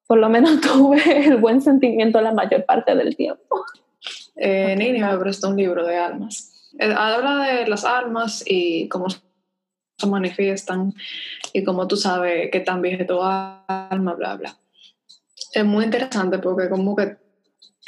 por 0.08 0.19
lo 0.19 0.30
menos 0.30 0.62
tuve 0.62 1.28
el 1.28 1.38
buen 1.38 1.62
sentimiento 1.62 2.21
la 2.21 2.34
mayor 2.34 2.65
parte 2.65 2.95
del 2.95 3.15
tiempo. 3.15 3.65
Eh, 4.36 4.76
Nini 4.76 5.00
me 5.00 5.17
prestó 5.17 5.50
un 5.50 5.58
libro 5.58 5.86
de 5.86 5.98
almas. 5.98 6.72
Eh, 6.80 6.94
habla 6.96 7.44
de 7.46 7.67
las 7.67 7.84
almas 7.86 8.44
y 8.46 8.88
cómo 8.89 9.08
se 9.10 9.20
manifiestan 10.08 10.94
y 11.54 11.63
cómo 11.63 11.88
tú 11.88 11.98
sabes 11.98 12.50
que 12.52 12.60
tan 12.62 12.82
vieja 12.82 13.06
tu 13.06 13.22
alma, 13.22 14.13
bla, 14.13 14.36
bla. 14.36 14.58
Es 15.54 15.65
muy 15.65 15.86
interesante 15.86 16.39
porque 16.39 16.70
como 16.70 16.96
que 16.96 17.17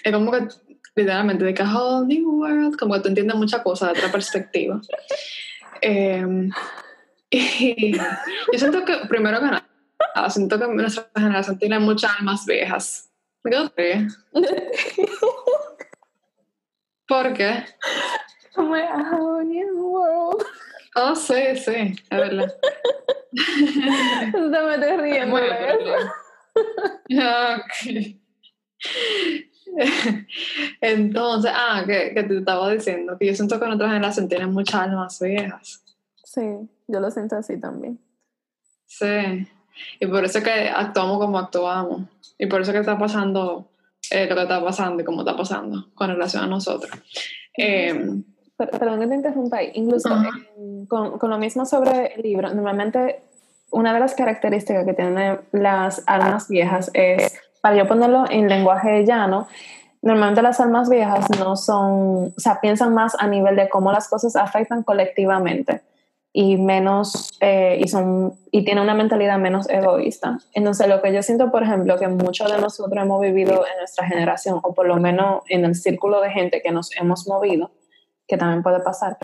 es 0.03 0.11
como 0.11 0.31
que 0.31 0.47
literalmente 0.95 1.45
de 1.45 1.53
que 1.53 1.63
whole 1.63 2.05
new 2.05 2.41
world, 2.41 2.77
como 2.77 2.93
que 2.95 2.99
tú 3.01 3.07
entiendes 3.07 3.35
muchas 3.35 3.61
cosas 3.61 3.93
de 3.93 3.99
otra 3.99 4.11
perspectiva. 4.11 4.81
Em, 5.85 6.49
y 7.29 7.97
yo 7.97 7.99
siento 8.55 8.85
que, 8.85 8.95
primero 9.09 9.39
que 9.39 9.47
nada, 9.47 10.29
siento 10.29 10.57
que 10.57 10.67
nuestra 10.67 11.09
generación 11.13 11.57
tiene 11.57 11.77
muchas 11.77 12.11
almas 12.17 12.45
viejas. 12.45 13.09
¿Qué? 13.75 14.07
¿Por 17.07 17.33
qué? 17.33 17.65
Como 18.55 18.75
new 19.43 19.91
world. 19.91 20.43
Oh, 20.95 21.15
sí, 21.15 21.55
sí, 21.55 21.71
es 21.71 22.09
verdad. 22.09 22.53
Te 23.31 24.39
me 24.39 24.75
estoy 24.75 24.97
riendo. 24.97 25.35
Muy. 25.35 25.41
Ok. 27.17 28.19
Entonces, 30.81 31.51
ah, 31.53 31.83
que, 31.85 32.13
que 32.13 32.23
te 32.23 32.37
estaba 32.37 32.71
diciendo 32.71 33.17
que 33.17 33.25
yo 33.25 33.33
siento 33.33 33.59
que 33.59 33.65
nuestra 33.65 33.87
generación 33.87 34.29
tiene 34.29 34.45
muchas 34.45 34.81
almas 34.81 35.19
viejas. 35.19 35.83
Sí, 36.23 36.41
yo 36.87 36.99
lo 36.99 37.09
siento 37.09 37.35
así 37.37 37.59
también. 37.59 37.99
Sí. 38.85 39.47
Y 39.99 40.05
por 40.05 40.23
eso 40.23 40.37
es 40.37 40.43
que 40.43 40.69
actuamos 40.69 41.17
como 41.17 41.39
actuamos. 41.39 42.03
Y 42.37 42.45
por 42.45 42.61
eso 42.61 42.71
es 42.71 42.75
que 42.75 42.79
está 42.81 42.97
pasando 42.97 43.72
eh, 44.11 44.27
lo 44.27 44.35
que 44.35 44.41
está 44.43 44.63
pasando 44.63 45.01
y 45.01 45.05
cómo 45.05 45.21
está 45.21 45.35
pasando 45.35 45.87
con 45.95 46.09
relación 46.09 46.43
a 46.43 46.47
nosotros. 46.47 46.91
Eh, 47.57 48.21
Per- 48.57 48.69
Perdón 48.71 48.99
que 48.99 49.07
te 49.07 49.15
interrumpa 49.15 49.57
ahí. 49.57 49.71
Incluso 49.73 50.13
Ajá. 50.13 50.29
en- 50.57 50.85
con, 50.85 51.17
con 51.17 51.29
lo 51.29 51.37
mismo 51.37 51.65
sobre 51.65 52.13
el 52.15 52.21
libro, 52.21 52.53
normalmente 52.53 53.21
una 53.71 53.93
de 53.93 53.99
las 53.99 54.13
características 54.13 54.85
que 54.85 54.93
tienen 54.93 55.39
las 55.51 56.03
almas 56.05 56.47
viejas 56.47 56.91
es, 56.93 57.33
para 57.61 57.75
yo 57.75 57.87
ponerlo 57.87 58.25
en 58.29 58.47
lenguaje 58.47 59.03
llano, 59.05 59.47
normalmente 60.03 60.41
las 60.43 60.59
almas 60.59 60.89
viejas 60.89 61.27
no 61.39 61.55
son, 61.55 62.25
o 62.27 62.33
sea, 62.37 62.59
piensan 62.61 62.93
más 62.93 63.15
a 63.17 63.25
nivel 63.25 63.55
de 63.55 63.69
cómo 63.69 63.91
las 63.91 64.07
cosas 64.09 64.35
afectan 64.35 64.83
colectivamente 64.83 65.81
y 66.35 66.57
menos, 66.57 67.31
eh, 67.41 67.77
y, 67.79 67.87
son, 67.87 68.33
y 68.51 68.65
tienen 68.65 68.83
una 68.83 68.95
mentalidad 68.95 69.37
menos 69.37 69.69
egoísta. 69.69 70.39
Entonces, 70.53 70.87
lo 70.87 70.99
que 71.01 71.13
yo 71.13 71.21
siento, 71.21 71.51
por 71.51 71.61
ejemplo, 71.61 71.97
que 71.99 72.07
muchos 72.07 72.51
de 72.51 72.59
nosotros 72.59 73.03
hemos 73.03 73.21
vivido 73.21 73.53
en 73.71 73.77
nuestra 73.77 74.07
generación, 74.07 74.59
o 74.63 74.73
por 74.73 74.87
lo 74.87 74.95
menos 74.97 75.43
en 75.47 75.63
el 75.63 75.75
círculo 75.75 76.21
de 76.21 76.31
gente 76.31 76.61
que 76.63 76.71
nos 76.71 76.89
hemos 76.99 77.27
movido, 77.27 77.69
que 78.27 78.37
también 78.37 78.63
puede 78.63 78.79
pasar, 78.79 79.17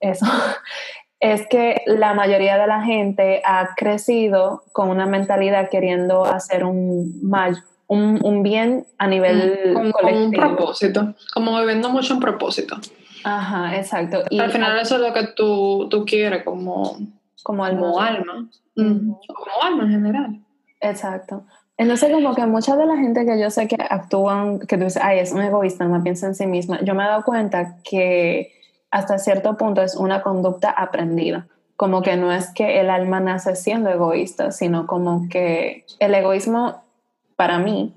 eso, 0.00 0.26
es 1.20 1.46
que 1.48 1.82
la 1.86 2.12
mayoría 2.14 2.58
de 2.58 2.66
la 2.66 2.82
gente 2.82 3.40
ha 3.44 3.70
crecido 3.76 4.64
con 4.72 4.90
una 4.90 5.06
mentalidad 5.06 5.68
queriendo 5.68 6.24
hacer 6.24 6.64
un, 6.64 7.20
may- 7.22 7.54
un, 7.86 8.18
un 8.24 8.42
bien 8.42 8.84
a 8.98 9.06
nivel 9.06 9.72
como, 9.74 9.92
como 9.92 10.08
un 10.08 10.32
colectivo. 10.32 10.42
propósito, 10.56 11.14
como 11.32 11.58
viviendo 11.60 11.88
mucho 11.88 12.14
en 12.14 12.20
propósito. 12.20 12.76
Ajá, 13.24 13.76
exacto. 13.76 14.22
Y 14.30 14.38
Al 14.38 14.50
final 14.50 14.78
eso 14.78 14.96
es 14.96 15.00
lo 15.00 15.12
que 15.12 15.28
tú, 15.36 15.88
tú 15.90 16.04
quieres 16.04 16.44
como, 16.44 16.98
como 17.42 17.64
alma, 17.64 17.90
Ujú. 17.90 18.48
Mm, 18.76 19.16
como 19.26 19.62
alma 19.62 19.82
en 19.84 19.90
general. 19.90 20.40
Exacto. 20.80 21.44
Entonces, 21.76 22.10
como 22.10 22.34
que 22.34 22.44
mucha 22.46 22.76
de 22.76 22.86
la 22.86 22.96
gente 22.96 23.24
que 23.24 23.40
yo 23.40 23.50
sé 23.50 23.68
que 23.68 23.76
actúan, 23.78 24.58
que 24.58 24.76
tú 24.76 24.84
dices, 24.84 25.00
ay, 25.02 25.20
es 25.20 25.32
un 25.32 25.42
egoísta, 25.42 25.84
no 25.84 26.02
piensa 26.02 26.26
en 26.26 26.34
sí 26.34 26.46
misma, 26.46 26.80
yo 26.82 26.94
me 26.94 27.04
he 27.04 27.06
dado 27.06 27.22
cuenta 27.22 27.76
que 27.84 28.52
hasta 28.90 29.18
cierto 29.18 29.56
punto 29.56 29.82
es 29.82 29.94
una 29.94 30.22
conducta 30.22 30.70
aprendida. 30.70 31.46
Como 31.76 32.02
que 32.02 32.16
no 32.16 32.32
es 32.32 32.48
que 32.50 32.80
el 32.80 32.90
alma 32.90 33.20
nace 33.20 33.54
siendo 33.54 33.90
egoísta, 33.90 34.50
sino 34.50 34.88
como 34.88 35.28
que 35.28 35.84
el 36.00 36.14
egoísmo, 36.14 36.82
para 37.36 37.60
mí, 37.60 37.94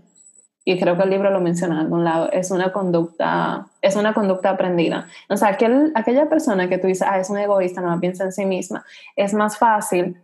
y 0.64 0.80
creo 0.80 0.96
que 0.96 1.04
el 1.04 1.10
libro 1.10 1.32
lo 1.32 1.42
menciona 1.42 1.76
en 1.76 1.82
algún 1.82 2.04
lado, 2.04 2.32
es 2.32 2.52
una 2.52 2.72
conducta, 2.72 3.68
es 3.82 3.96
una 3.96 4.14
conducta 4.14 4.52
aprendida. 4.52 5.08
O 5.30 5.38
sea, 5.38 5.50
aquel, 5.50 5.92
aquella 5.96 6.30
persona 6.30 6.70
que 6.70 6.78
tú 6.78 6.88
dices, 6.88 7.08
ah, 7.10 7.20
es 7.20 7.30
un 7.30 7.38
egoísta, 7.38 7.82
no 7.82 8.00
piensa 8.00 8.24
en 8.24 8.32
sí 8.32 8.46
misma, 8.46 8.86
es 9.16 9.34
más 9.34 9.58
fácil 9.58 10.18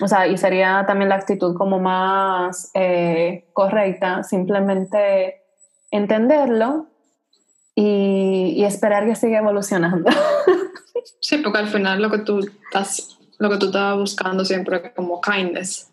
o 0.00 0.08
sea, 0.08 0.26
y 0.26 0.36
sería 0.36 0.84
también 0.86 1.08
la 1.08 1.14
actitud 1.14 1.56
como 1.56 1.78
más 1.78 2.70
eh, 2.74 3.46
correcta, 3.52 4.24
simplemente 4.24 5.42
entenderlo 5.90 6.86
y, 7.76 8.54
y 8.56 8.64
esperar 8.64 9.06
que 9.06 9.14
siga 9.14 9.38
evolucionando. 9.38 10.10
Sí, 11.20 11.38
porque 11.38 11.58
al 11.58 11.68
final 11.68 12.00
lo 12.00 12.10
que 12.10 12.18
tú 12.18 12.38
estás, 12.38 13.18
lo 13.38 13.50
que 13.50 13.58
tú 13.58 13.66
estás 13.66 13.94
buscando 13.96 14.42
siempre 14.42 14.80
es 14.82 14.92
como 14.94 15.20
kindness. 15.20 15.90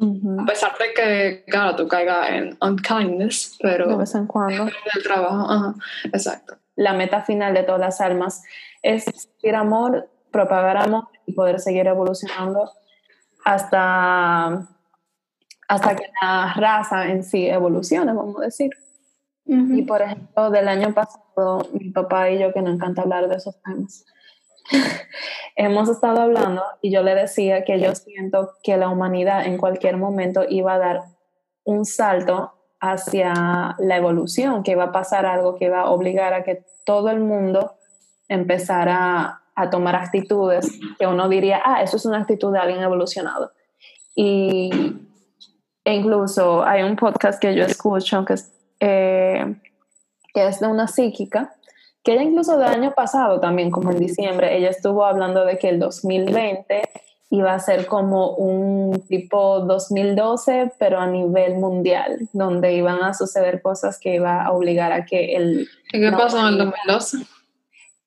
A 0.00 0.46
pesar 0.46 0.72
de 0.78 0.94
que, 0.94 1.44
claro, 1.46 1.76
tú 1.76 1.86
caigas 1.86 2.30
en 2.30 2.56
unkindness, 2.60 3.58
pero 3.60 3.88
De 3.88 3.96
vez 3.96 4.14
en 4.14 4.26
cuando. 4.26 4.64
el 4.66 5.02
trabajo, 5.02 5.50
ajá, 5.50 5.74
exacto. 6.04 6.56
La 6.76 6.94
meta 6.94 7.22
final 7.22 7.52
de 7.52 7.62
todas 7.64 7.80
las 7.80 8.00
almas 8.00 8.42
es 8.82 9.04
sentir 9.04 9.54
amor, 9.54 10.08
propagar 10.30 10.78
amor 10.78 11.08
y 11.26 11.32
poder 11.32 11.60
seguir 11.60 11.86
evolucionando 11.86 12.70
hasta, 13.44 14.66
hasta 15.68 15.96
que 15.96 16.06
la 16.22 16.54
raza 16.54 17.08
en 17.08 17.22
sí 17.22 17.46
evolucione, 17.48 18.12
vamos 18.12 18.40
a 18.40 18.44
decir. 18.44 18.70
Y 19.44 19.82
por 19.82 20.00
ejemplo, 20.00 20.50
del 20.50 20.68
año 20.68 20.94
pasado, 20.94 21.68
mi 21.72 21.90
papá 21.90 22.30
y 22.30 22.38
yo, 22.38 22.52
que 22.52 22.62
nos 22.62 22.74
encanta 22.74 23.02
hablar 23.02 23.28
de 23.28 23.34
esos 23.34 23.60
temas, 23.62 24.06
hemos 25.56 25.88
estado 25.88 26.20
hablando 26.20 26.62
y 26.80 26.90
yo 26.90 27.02
le 27.02 27.14
decía 27.14 27.64
que 27.64 27.80
yo 27.80 27.94
siento 27.94 28.52
que 28.62 28.76
la 28.76 28.88
humanidad 28.88 29.46
en 29.46 29.58
cualquier 29.58 29.96
momento 29.96 30.44
iba 30.48 30.74
a 30.74 30.78
dar 30.78 31.02
un 31.64 31.84
salto 31.84 32.52
hacia 32.80 33.76
la 33.78 33.96
evolución, 33.96 34.62
que 34.62 34.72
iba 34.72 34.84
a 34.84 34.92
pasar 34.92 35.26
algo 35.26 35.56
que 35.56 35.66
iba 35.66 35.80
a 35.80 35.90
obligar 35.90 36.32
a 36.32 36.44
que 36.44 36.64
todo 36.84 37.10
el 37.10 37.20
mundo 37.20 37.74
empezara 38.28 39.42
a 39.54 39.70
tomar 39.70 39.96
actitudes 39.96 40.78
que 40.98 41.06
uno 41.06 41.28
diría, 41.28 41.60
ah, 41.64 41.82
eso 41.82 41.96
es 41.96 42.06
una 42.06 42.18
actitud 42.18 42.52
de 42.52 42.58
alguien 42.58 42.82
evolucionado. 42.82 43.52
Y 44.14 44.70
e 45.84 45.94
incluso 45.94 46.62
hay 46.64 46.82
un 46.82 46.96
podcast 46.96 47.40
que 47.40 47.54
yo 47.54 47.64
escucho 47.64 48.24
que 48.24 48.34
es, 48.34 48.52
eh, 48.80 49.56
que 50.32 50.46
es 50.46 50.60
de 50.60 50.66
una 50.66 50.86
psíquica, 50.86 51.54
que 52.10 52.16
ella 52.16 52.24
incluso 52.24 52.58
del 52.58 52.68
año 52.68 52.92
pasado 52.92 53.38
también, 53.38 53.70
como 53.70 53.92
en 53.92 53.98
diciembre, 53.98 54.56
ella 54.56 54.70
estuvo 54.70 55.04
hablando 55.04 55.44
de 55.44 55.58
que 55.58 55.68
el 55.68 55.78
2020 55.78 56.82
iba 57.30 57.54
a 57.54 57.60
ser 57.60 57.86
como 57.86 58.30
un 58.34 59.00
tipo 59.06 59.60
2012, 59.60 60.72
pero 60.76 60.98
a 60.98 61.06
nivel 61.06 61.54
mundial, 61.54 62.28
donde 62.32 62.72
iban 62.74 63.00
a 63.04 63.14
suceder 63.14 63.62
cosas 63.62 64.00
que 64.00 64.16
iba 64.16 64.42
a 64.42 64.50
obligar 64.50 64.90
a 64.90 65.04
que 65.04 65.36
el... 65.36 65.68
¿Y 65.92 66.00
qué 66.00 66.10
No, 66.10 66.18
pasó 66.18 66.40
en 66.40 66.46
el 66.46 66.58
no. 66.58 66.64
2012? 66.64 67.18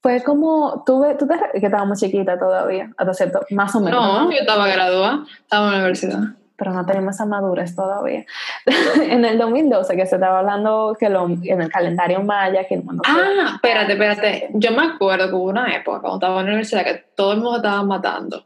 Fue 0.01 0.21
como, 0.21 0.83
tuve, 0.85 1.15
tú 1.15 1.25
te, 1.25 1.35
que 1.57 1.65
estábamos 1.65 1.97
chiquita 1.97 2.37
todavía, 2.37 2.91
hasta 2.97 3.13
cierto, 3.13 3.39
más 3.51 3.73
o 3.73 3.79
menos, 3.79 4.03
No, 4.03 4.29
yo 4.29 4.37
estaba 4.37 4.67
graduada, 4.67 5.23
estaba 5.39 5.67
en 5.67 5.71
la 5.71 5.77
universidad. 5.77 6.19
Pero 6.55 6.71
no 6.71 6.85
tenemos 6.85 7.15
esa 7.15 7.25
madurez 7.25 7.75
todavía. 7.75 8.25
en 9.01 9.25
el 9.25 9.37
2012, 9.37 9.95
que 9.95 10.05
se 10.05 10.15
estaba 10.15 10.39
hablando 10.39 10.95
que 10.99 11.09
lo, 11.09 11.25
en 11.25 11.61
el 11.61 11.71
calendario 11.71 12.21
maya, 12.21 12.67
que 12.67 12.75
el 12.75 12.83
mundo... 12.83 13.03
Ah, 13.07 13.53
espérate, 13.55 13.93
espérate. 13.93 14.49
Yo 14.53 14.71
me 14.71 14.83
acuerdo 14.83 15.27
que 15.27 15.35
hubo 15.35 15.49
una 15.49 15.75
época 15.75 15.99
cuando 15.99 16.17
estaba 16.17 16.39
en 16.39 16.45
la 16.45 16.51
universidad 16.51 16.83
que 16.83 17.05
todo 17.15 17.33
el 17.33 17.39
mundo 17.39 17.57
estaba 17.57 17.83
matando. 17.83 18.45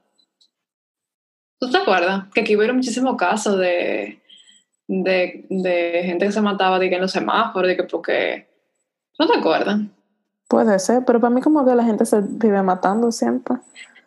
¿Tú 1.60 1.70
te 1.70 1.78
acuerdas? 1.78 2.26
Que 2.34 2.42
aquí 2.42 2.56
hubo 2.56 2.74
muchísimos 2.74 3.18
casos 3.18 3.58
de, 3.58 4.22
de, 4.88 5.46
de 5.50 6.02
gente 6.06 6.26
que 6.26 6.32
se 6.32 6.42
mataba 6.42 6.80
de 6.80 6.90
que 6.90 6.96
en 6.96 7.02
los 7.02 7.12
semáforos, 7.12 7.68
de 7.68 7.76
que 7.76 7.84
porque... 7.84 8.48
¿No 9.20 9.28
te 9.28 9.40
acuerdas? 9.40 9.80
Puede 10.48 10.80
ser, 10.80 11.04
pero 11.06 11.20
para 11.20 11.34
mí 11.34 11.42
como 11.42 11.66
que 11.66 11.76
la 11.76 11.84
gente 11.84 12.06
se 12.06 12.22
vive 12.22 12.62
matando 12.62 13.12
siempre. 13.12 13.58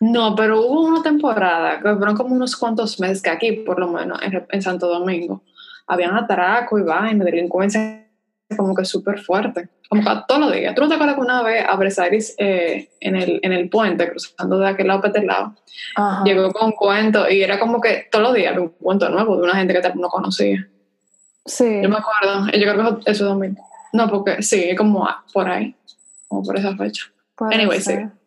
No, 0.00 0.34
pero 0.34 0.60
hubo 0.62 0.80
una 0.86 1.02
temporada, 1.02 1.80
que 1.80 1.94
fueron 1.94 2.16
como 2.16 2.34
unos 2.34 2.56
cuantos 2.56 2.98
meses, 3.00 3.20
que 3.22 3.30
aquí, 3.30 3.52
por 3.52 3.78
lo 3.78 3.88
menos, 3.88 4.18
en, 4.22 4.46
en 4.48 4.62
Santo 4.62 4.88
Domingo, 4.88 5.42
habían 5.86 6.16
atraco 6.16 6.78
y 6.78 6.82
vaina, 6.82 7.24
delincuencia 7.24 8.06
como 8.56 8.74
que 8.74 8.84
súper 8.84 9.20
fuerte, 9.20 9.68
como 9.88 10.02
que 10.02 10.10
todos 10.26 10.40
los 10.40 10.52
días. 10.52 10.74
¿Tú 10.74 10.80
no 10.82 10.88
te 10.88 10.94
acuerdas 10.94 11.14
que 11.16 11.20
una 11.20 11.42
vez 11.42 11.64
a 11.68 11.76
Bresaris 11.76 12.34
eh, 12.38 12.88
en, 13.00 13.14
el, 13.14 13.38
en 13.42 13.52
el 13.52 13.68
puente, 13.68 14.08
cruzando 14.10 14.58
de 14.58 14.68
aquel 14.68 14.88
lado 14.88 15.00
para 15.02 15.12
este 15.12 15.26
lado, 15.26 15.54
Ajá. 15.94 16.24
llegó 16.24 16.50
con 16.50 16.66
un 16.68 16.72
cuento 16.72 17.28
y 17.30 17.42
era 17.42 17.60
como 17.60 17.80
que 17.80 18.08
todos 18.10 18.24
los 18.24 18.34
días 18.34 18.48
había 18.52 18.62
un 18.62 18.70
cuento 18.70 19.08
nuevo 19.08 19.36
de 19.36 19.42
una 19.42 19.54
gente 19.54 19.74
que 19.74 19.92
no 19.94 20.08
conocía? 20.08 20.66
Sí. 21.44 21.80
Yo 21.82 21.88
me 21.88 21.98
acuerdo, 21.98 22.46
yo 22.46 22.72
creo 22.72 22.98
que 23.00 23.10
eso 23.10 23.24
es 23.24 23.28
2000. 23.30 23.56
No, 23.92 24.08
porque 24.08 24.42
sí, 24.42 24.74
como 24.76 25.08
por 25.32 25.48
ahí, 25.48 25.74
como 26.28 26.42
por 26.42 26.56
esa 26.56 26.76
fecha. 26.76 27.04
Puede 27.36 27.54
Anyway, 27.54 27.80
ser. 27.80 28.04
sí. 28.08 28.19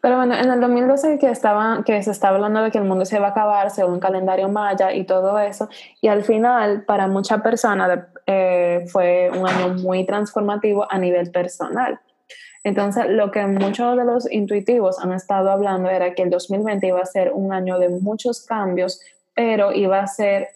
Pero 0.00 0.16
bueno, 0.16 0.34
en 0.34 0.50
el 0.50 0.60
2012 0.60 1.18
que, 1.18 1.30
estaba, 1.30 1.82
que 1.84 2.02
se 2.02 2.10
estaba 2.10 2.36
hablando 2.36 2.62
de 2.62 2.70
que 2.70 2.78
el 2.78 2.84
mundo 2.84 3.04
se 3.04 3.16
iba 3.16 3.26
a 3.26 3.30
acabar 3.30 3.70
según 3.70 3.94
el 3.94 4.00
calendario 4.00 4.48
maya 4.48 4.92
y 4.92 5.04
todo 5.04 5.38
eso, 5.38 5.68
y 6.00 6.08
al 6.08 6.22
final 6.22 6.84
para 6.84 7.08
muchas 7.08 7.42
personas 7.42 7.98
eh, 8.26 8.86
fue 8.88 9.30
un 9.30 9.48
año 9.48 9.74
muy 9.74 10.04
transformativo 10.06 10.86
a 10.90 10.98
nivel 10.98 11.30
personal, 11.30 12.00
Entonces, 12.64 13.06
lo 13.08 13.30
que 13.30 13.46
muchos 13.46 13.96
de 13.96 14.04
los 14.04 14.30
intuitivos 14.30 14.98
han 14.98 15.12
estado 15.12 15.50
hablando 15.50 15.88
era 15.88 16.14
que 16.14 16.22
el 16.22 16.30
2020 16.30 16.86
iba 16.86 17.00
a 17.00 17.06
ser 17.06 17.32
un 17.32 17.52
año 17.52 17.78
de 17.78 17.88
muchos 17.88 18.44
cambios, 18.44 19.00
pero 19.34 19.72
iba 19.72 20.00
a 20.00 20.06
ser 20.06 20.48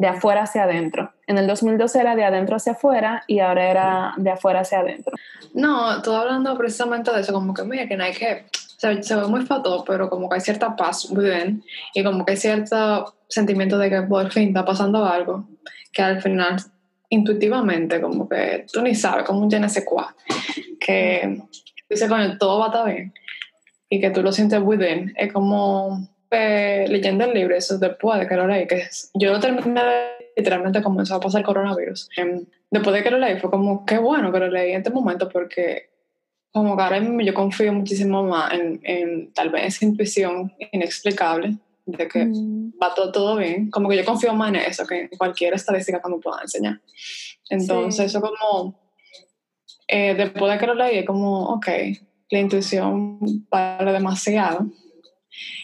de 0.00 0.06
afuera 0.06 0.44
hacia 0.44 0.62
adentro. 0.62 1.12
En 1.26 1.36
el 1.36 1.46
2012 1.46 2.00
era 2.00 2.16
de 2.16 2.24
adentro 2.24 2.56
hacia 2.56 2.72
afuera 2.72 3.22
y 3.26 3.40
ahora 3.40 3.70
era 3.70 4.14
de 4.16 4.30
afuera 4.30 4.60
hacia 4.60 4.80
adentro. 4.80 5.12
No, 5.52 6.00
todo 6.00 6.16
hablando 6.16 6.56
precisamente 6.56 7.12
de 7.12 7.20
eso, 7.20 7.34
como 7.34 7.52
que 7.52 7.64
mira, 7.64 7.86
que 7.86 7.98
no 7.98 8.04
hay 8.04 8.14
que, 8.14 8.46
se, 8.78 9.02
se 9.02 9.14
ve 9.14 9.26
muy 9.26 9.44
fato, 9.44 9.84
pero 9.86 10.08
como 10.08 10.26
que 10.30 10.36
hay 10.36 10.40
cierta 10.40 10.74
paz 10.74 11.12
bien 11.12 11.62
y 11.92 12.02
como 12.02 12.24
que 12.24 12.32
hay 12.32 12.38
cierto 12.38 13.14
sentimiento 13.28 13.76
de 13.76 13.90
que 13.90 14.00
por 14.00 14.30
fin 14.30 14.48
está 14.48 14.64
pasando 14.64 15.04
algo, 15.04 15.44
que 15.92 16.00
al 16.00 16.22
final 16.22 16.56
intuitivamente 17.10 18.00
como 18.00 18.26
que 18.26 18.64
tú 18.72 18.80
ni 18.80 18.94
sabes, 18.94 19.26
como 19.26 19.40
un 19.40 19.50
je 19.50 19.60
que 20.80 21.42
dice 21.90 22.08
con 22.08 22.38
todo 22.38 22.58
va 22.58 22.64
a 22.64 22.68
estar 22.68 22.86
bien 22.86 23.12
y 23.90 24.00
que 24.00 24.08
tú 24.08 24.22
lo 24.22 24.32
sientes 24.32 24.62
within, 24.62 25.12
es 25.14 25.30
como 25.30 26.08
eh, 26.30 26.86
leyendo 26.88 27.24
el 27.24 27.34
libro, 27.34 27.54
eso 27.56 27.78
después 27.78 28.20
de 28.20 28.26
que 28.26 28.36
lo 28.36 28.46
leí, 28.46 28.66
que 28.66 28.84
yo 29.14 29.32
lo 29.32 29.40
terminé 29.40 29.80
literalmente 30.36 30.82
comenzó 30.82 31.16
a 31.16 31.20
pasar 31.20 31.42
coronavirus. 31.42 32.08
Em, 32.16 32.44
después 32.70 32.94
de 32.94 33.02
que 33.02 33.10
lo 33.10 33.18
leí 33.18 33.38
fue 33.38 33.50
como, 33.50 33.84
qué 33.84 33.98
bueno 33.98 34.32
que 34.32 34.38
lo 34.38 34.48
leí 34.48 34.70
en 34.72 34.78
este 34.78 34.90
momento 34.90 35.28
porque 35.28 35.90
como 36.52 36.76
que 36.76 36.82
ahora 36.82 37.00
mismo 37.00 37.20
yo 37.20 37.34
confío 37.34 37.72
muchísimo 37.72 38.22
más 38.24 38.52
en, 38.52 38.80
en 38.84 39.32
tal 39.32 39.50
vez 39.50 39.66
esa 39.76 39.84
intuición 39.84 40.52
inexplicable 40.72 41.56
de 41.86 42.08
que 42.08 42.24
Mm. 42.24 42.72
va 42.82 42.94
todo, 42.94 43.10
todo 43.12 43.36
bien. 43.36 43.70
Como 43.70 43.88
que 43.88 43.96
yo 43.96 44.04
confío 44.04 44.32
más 44.34 44.48
en 44.50 44.56
eso 44.56 44.86
que 44.86 45.02
en 45.02 45.08
cualquier 45.18 45.54
estadística 45.54 46.00
que 46.00 46.08
me 46.10 46.18
puedan 46.18 46.42
enseñar. 46.42 46.80
Entonces, 47.48 47.96
Sí. 47.96 48.02
eso 48.04 48.20
como, 48.20 48.78
eh, 49.88 50.14
después 50.14 50.52
de 50.52 50.58
que 50.58 50.66
lo 50.66 50.74
leí, 50.74 50.98
es 50.98 51.06
como, 51.06 51.48
ok, 51.54 51.66
la 52.30 52.38
intuición 52.38 53.18
vale 53.50 53.92
demasiado. 53.92 54.66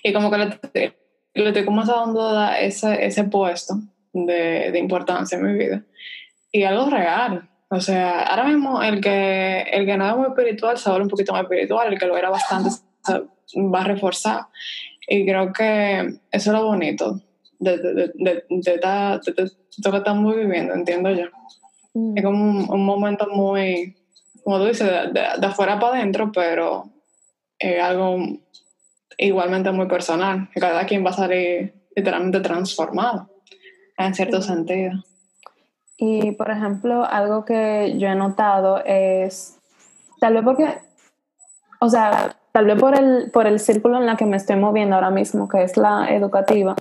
Y 0.03 0.13
como 0.13 0.31
que 0.31 0.39
le, 0.39 0.97
le 1.35 1.49
estoy 1.49 1.65
como 1.65 1.85
dando 1.85 2.37
a 2.39 2.61
ese, 2.61 3.05
ese 3.05 3.25
puesto 3.25 3.75
de, 4.13 4.71
de 4.73 4.79
importancia 4.79 5.39
en 5.39 5.45
mi 5.45 5.59
vida. 5.59 5.83
Y 6.53 6.63
algo 6.63 6.89
real. 6.89 7.49
O 7.69 7.81
sea, 7.81 8.23
ahora 8.23 8.45
mismo 8.45 8.83
el 8.83 9.01
que, 9.01 9.63
el 9.73 9.87
que 9.87 9.97
no 9.97 10.09
es 10.09 10.17
muy 10.17 10.27
espiritual 10.29 10.79
se 10.79 10.89
vuelve 10.89 11.05
un 11.05 11.11
poquito 11.11 11.33
más 11.33 11.43
espiritual, 11.43 11.93
el 11.93 11.99
que 11.99 12.07
lo 12.07 12.17
era 12.17 12.31
bastante 12.31 12.71
se 12.71 13.61
va 13.61 13.81
a 13.81 13.85
reforzar. 13.85 14.47
Y 15.09 15.27
creo 15.27 15.53
que 15.53 16.19
eso 16.31 16.51
es 16.51 16.59
lo 16.59 16.65
bonito 16.65 17.21
de, 17.59 17.79
de, 17.79 17.93
de, 18.15 18.45
de, 18.49 19.21
esto 19.71 19.91
que 19.91 19.97
estamos 19.97 20.37
viviendo, 20.37 20.75
entiendo 20.75 21.11
yo. 21.11 21.27
Mm. 21.95 22.19
Es 22.19 22.25
como 22.25 22.45
un, 22.45 22.71
un 22.71 22.85
momento 22.85 23.29
muy, 23.31 23.97
como 24.45 24.59
tú 24.59 24.67
dices, 24.67 24.89
de 25.13 25.47
afuera 25.47 25.79
para 25.79 25.97
adentro, 25.97 26.31
pero 26.33 26.91
es 27.59 27.83
algo 27.83 28.19
igualmente 29.17 29.71
muy 29.73 29.87
personal, 29.87 30.49
que 30.53 30.61
cada 30.61 30.85
quien 30.87 31.05
va 31.05 31.11
a 31.11 31.15
salir 31.15 31.75
literalmente 31.95 32.41
transformado, 32.41 33.29
en 33.97 34.15
cierto 34.15 34.43
sentido. 34.43 35.03
Y, 35.97 36.33
por 36.33 36.51
ejemplo, 36.51 37.05
algo 37.05 37.45
que 37.45 37.95
yo 37.99 38.09
he 38.09 38.15
notado 38.15 38.83
es, 38.85 39.59
tal 40.21 40.35
vez 40.35 40.43
porque, 40.45 40.79
o 41.81 41.89
sea, 41.89 42.37
tal 42.53 42.67
vez 42.67 42.79
por 42.79 42.99
el, 42.99 43.31
por 43.31 43.47
el 43.47 43.59
círculo 43.61 43.99
en 43.99 44.07
la 44.07 44.17
que 44.17 44.27
me 44.27 44.37
estoy 44.37 44.57
moviendo 44.57 44.95
ahora 44.95 45.11
mismo, 45.11 45.49
que 45.49 45.63
es 45.63 45.77
la 45.77 46.09
educativa, 46.11 46.77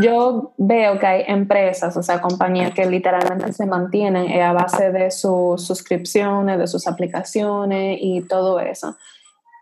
yo 0.00 0.52
veo 0.58 0.98
que 0.98 1.06
hay 1.06 1.24
empresas, 1.26 1.96
o 1.96 2.02
sea, 2.02 2.20
compañías 2.20 2.74
que 2.74 2.84
literalmente 2.84 3.52
se 3.54 3.64
mantienen 3.64 4.26
eh, 4.30 4.42
a 4.42 4.52
base 4.52 4.92
de 4.92 5.10
sus 5.10 5.66
suscripciones, 5.66 6.58
de 6.58 6.66
sus 6.66 6.86
aplicaciones 6.86 7.98
y 8.00 8.20
todo 8.22 8.60
eso. 8.60 8.96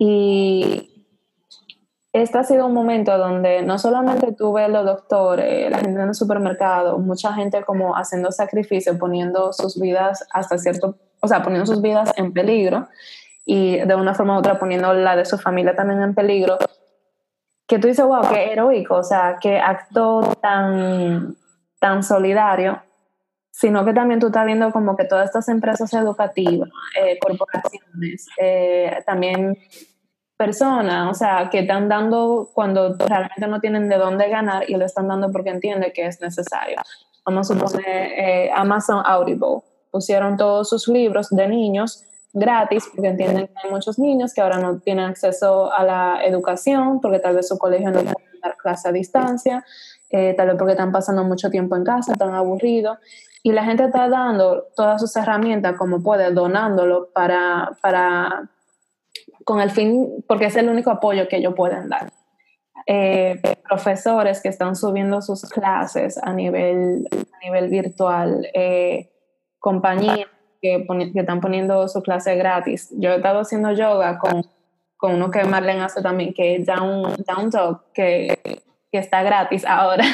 Y 0.00 0.95
este 2.22 2.38
ha 2.38 2.44
sido 2.44 2.66
un 2.66 2.72
momento 2.72 3.18
donde 3.18 3.62
no 3.62 3.78
solamente 3.78 4.32
tuve 4.32 4.68
los 4.68 4.86
doctores, 4.86 5.70
la 5.70 5.78
gente 5.78 6.00
en 6.00 6.08
el 6.08 6.14
supermercado, 6.14 6.98
mucha 6.98 7.34
gente 7.34 7.62
como 7.62 7.94
haciendo 7.94 8.32
sacrificios, 8.32 8.96
poniendo 8.96 9.52
sus 9.52 9.78
vidas 9.78 10.26
hasta 10.32 10.56
cierto, 10.56 10.96
o 11.20 11.28
sea, 11.28 11.42
poniendo 11.42 11.66
sus 11.66 11.82
vidas 11.82 12.12
en 12.16 12.32
peligro 12.32 12.88
y 13.44 13.78
de 13.78 13.94
una 13.94 14.14
forma 14.14 14.34
u 14.34 14.38
otra 14.38 14.58
poniendo 14.58 14.94
la 14.94 15.14
de 15.14 15.26
su 15.26 15.36
familia 15.36 15.76
también 15.76 16.00
en 16.00 16.14
peligro, 16.14 16.56
que 17.66 17.78
tú 17.78 17.88
dices, 17.88 18.06
wow, 18.06 18.22
qué 18.30 18.50
heroico, 18.52 18.94
o 18.94 19.02
sea, 19.02 19.36
qué 19.38 19.58
acto 19.58 20.36
tan, 20.40 21.36
tan 21.78 22.02
solidario, 22.02 22.82
sino 23.50 23.84
que 23.84 23.92
también 23.92 24.20
tú 24.20 24.28
estás 24.28 24.46
viendo 24.46 24.70
como 24.72 24.96
que 24.96 25.04
todas 25.04 25.26
estas 25.26 25.48
empresas 25.50 25.92
educativas, 25.92 26.70
eh, 26.98 27.18
corporaciones, 27.18 28.26
eh, 28.38 29.02
también 29.04 29.58
personas, 30.36 31.10
o 31.10 31.14
sea, 31.14 31.48
que 31.50 31.60
están 31.60 31.88
dando 31.88 32.50
cuando 32.54 32.94
realmente 32.96 33.46
no 33.46 33.60
tienen 33.60 33.88
de 33.88 33.96
dónde 33.96 34.28
ganar 34.28 34.68
y 34.68 34.74
lo 34.76 34.84
están 34.84 35.08
dando 35.08 35.32
porque 35.32 35.50
entienden 35.50 35.92
que 35.94 36.06
es 36.06 36.20
necesario. 36.20 36.76
Vamos 37.24 37.50
a 37.50 37.54
suponer 37.54 37.86
eh, 37.86 38.50
Amazon 38.54 39.02
Audible, 39.04 39.62
pusieron 39.90 40.36
todos 40.36 40.68
sus 40.68 40.88
libros 40.88 41.28
de 41.30 41.48
niños 41.48 42.04
gratis 42.32 42.86
porque 42.94 43.08
entienden 43.08 43.46
que 43.46 43.54
hay 43.64 43.70
muchos 43.70 43.98
niños 43.98 44.34
que 44.34 44.42
ahora 44.42 44.58
no 44.58 44.78
tienen 44.80 45.06
acceso 45.06 45.72
a 45.72 45.82
la 45.82 46.20
educación 46.22 47.00
porque 47.00 47.18
tal 47.18 47.34
vez 47.34 47.48
su 47.48 47.56
colegio 47.56 47.90
no 47.90 48.00
puede 48.00 48.38
dar 48.42 48.56
clase 48.58 48.88
a 48.88 48.92
distancia, 48.92 49.64
eh, 50.10 50.34
tal 50.36 50.48
vez 50.48 50.56
porque 50.56 50.72
están 50.72 50.92
pasando 50.92 51.24
mucho 51.24 51.48
tiempo 51.50 51.76
en 51.76 51.84
casa, 51.84 52.12
están 52.12 52.34
aburridos 52.34 52.98
y 53.42 53.52
la 53.52 53.64
gente 53.64 53.84
está 53.84 54.08
dando 54.08 54.66
todas 54.76 55.00
sus 55.00 55.16
herramientas 55.16 55.76
como 55.78 56.02
puede, 56.02 56.30
donándolo 56.32 57.08
para, 57.14 57.70
para 57.80 58.50
con 59.46 59.60
el 59.60 59.70
fin, 59.70 60.24
porque 60.26 60.46
es 60.46 60.56
el 60.56 60.68
único 60.68 60.90
apoyo 60.90 61.28
que 61.28 61.36
ellos 61.36 61.54
pueden 61.54 61.88
dar. 61.88 62.12
Eh, 62.84 63.40
profesores 63.68 64.42
que 64.42 64.48
están 64.48 64.74
subiendo 64.74 65.22
sus 65.22 65.44
clases 65.44 66.18
a 66.20 66.32
nivel, 66.32 67.08
a 67.12 67.44
nivel 67.44 67.70
virtual, 67.70 68.48
eh, 68.52 69.12
compañías 69.60 70.26
que, 70.60 70.84
están 71.14 71.40
poniendo 71.40 71.86
su 71.86 72.02
clase 72.02 72.34
gratis. 72.34 72.92
Yo 72.98 73.12
he 73.12 73.16
estado 73.18 73.38
haciendo 73.38 73.70
yoga 73.70 74.18
con, 74.18 74.44
con 74.96 75.14
uno 75.14 75.30
que 75.30 75.44
Marlene 75.44 75.84
hace 75.84 76.02
también, 76.02 76.34
que 76.34 76.56
es 76.56 76.66
Down, 76.66 77.14
Down 77.24 77.50
Dog, 77.50 77.92
que, 77.94 78.40
que 78.90 78.98
está 78.98 79.22
gratis 79.22 79.64
ahora. 79.64 80.04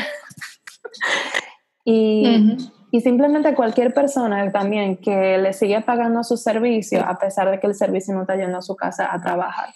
y. 1.86 2.58
y 2.92 3.00
simplemente 3.00 3.54
cualquier 3.54 3.92
persona 3.94 4.52
también 4.52 4.98
que 4.98 5.38
le 5.38 5.52
sigue 5.54 5.80
pagando 5.80 6.22
su 6.22 6.36
servicio 6.36 7.02
a 7.04 7.18
pesar 7.18 7.50
de 7.50 7.58
que 7.58 7.66
el 7.66 7.74
servicio 7.74 8.14
no 8.14 8.20
está 8.20 8.36
yendo 8.36 8.58
a 8.58 8.62
su 8.62 8.76
casa 8.76 9.08
a 9.12 9.20
trabajar. 9.20 9.70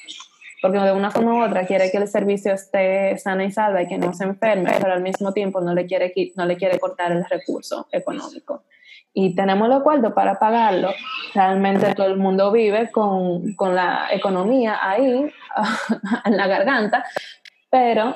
Porque 0.61 0.79
de 0.79 0.92
una 0.92 1.11
forma 1.11 1.35
u 1.35 1.42
otra 1.42 1.66
quiere 1.66 1.90
que 1.90 1.96
el 1.96 2.09
servicio 2.09 2.52
esté 2.52 3.16
sana 3.18 3.44
y 3.44 3.50
salva 3.52 3.83
y 3.83 3.88
que 3.88 3.96
no 3.98 4.12
se 4.12 4.24
enferme, 4.24 4.70
pero 4.81 4.92
al 4.92 5.02
mismo 5.02 5.33
tiempo 5.33 5.61
no 5.62 5.72
le 5.74 5.87
quiere, 5.87 6.12
qui- 6.14 6.33
no 6.37 6.44
le 6.44 6.57
quiere 6.57 6.79
cortar 6.79 7.11
el 7.12 7.24
recurso 7.24 7.88
económico. 7.90 8.64
Y 9.14 9.35
tenemos 9.35 9.66
los 9.70 9.83
cuartos 9.83 10.12
para 10.12 10.38
pagarlo. 10.38 10.90
Realmente 11.35 11.94
todo 11.94 12.07
el 12.09 12.18
mundo 12.18 12.52
vive 12.52 12.90
con, 12.90 13.55
con 13.55 13.74
la 13.74 14.09
economía 14.12 14.79
ahí, 14.83 15.31
en 16.26 16.37
la 16.37 16.46
garganta, 16.46 17.02
pero 17.70 18.14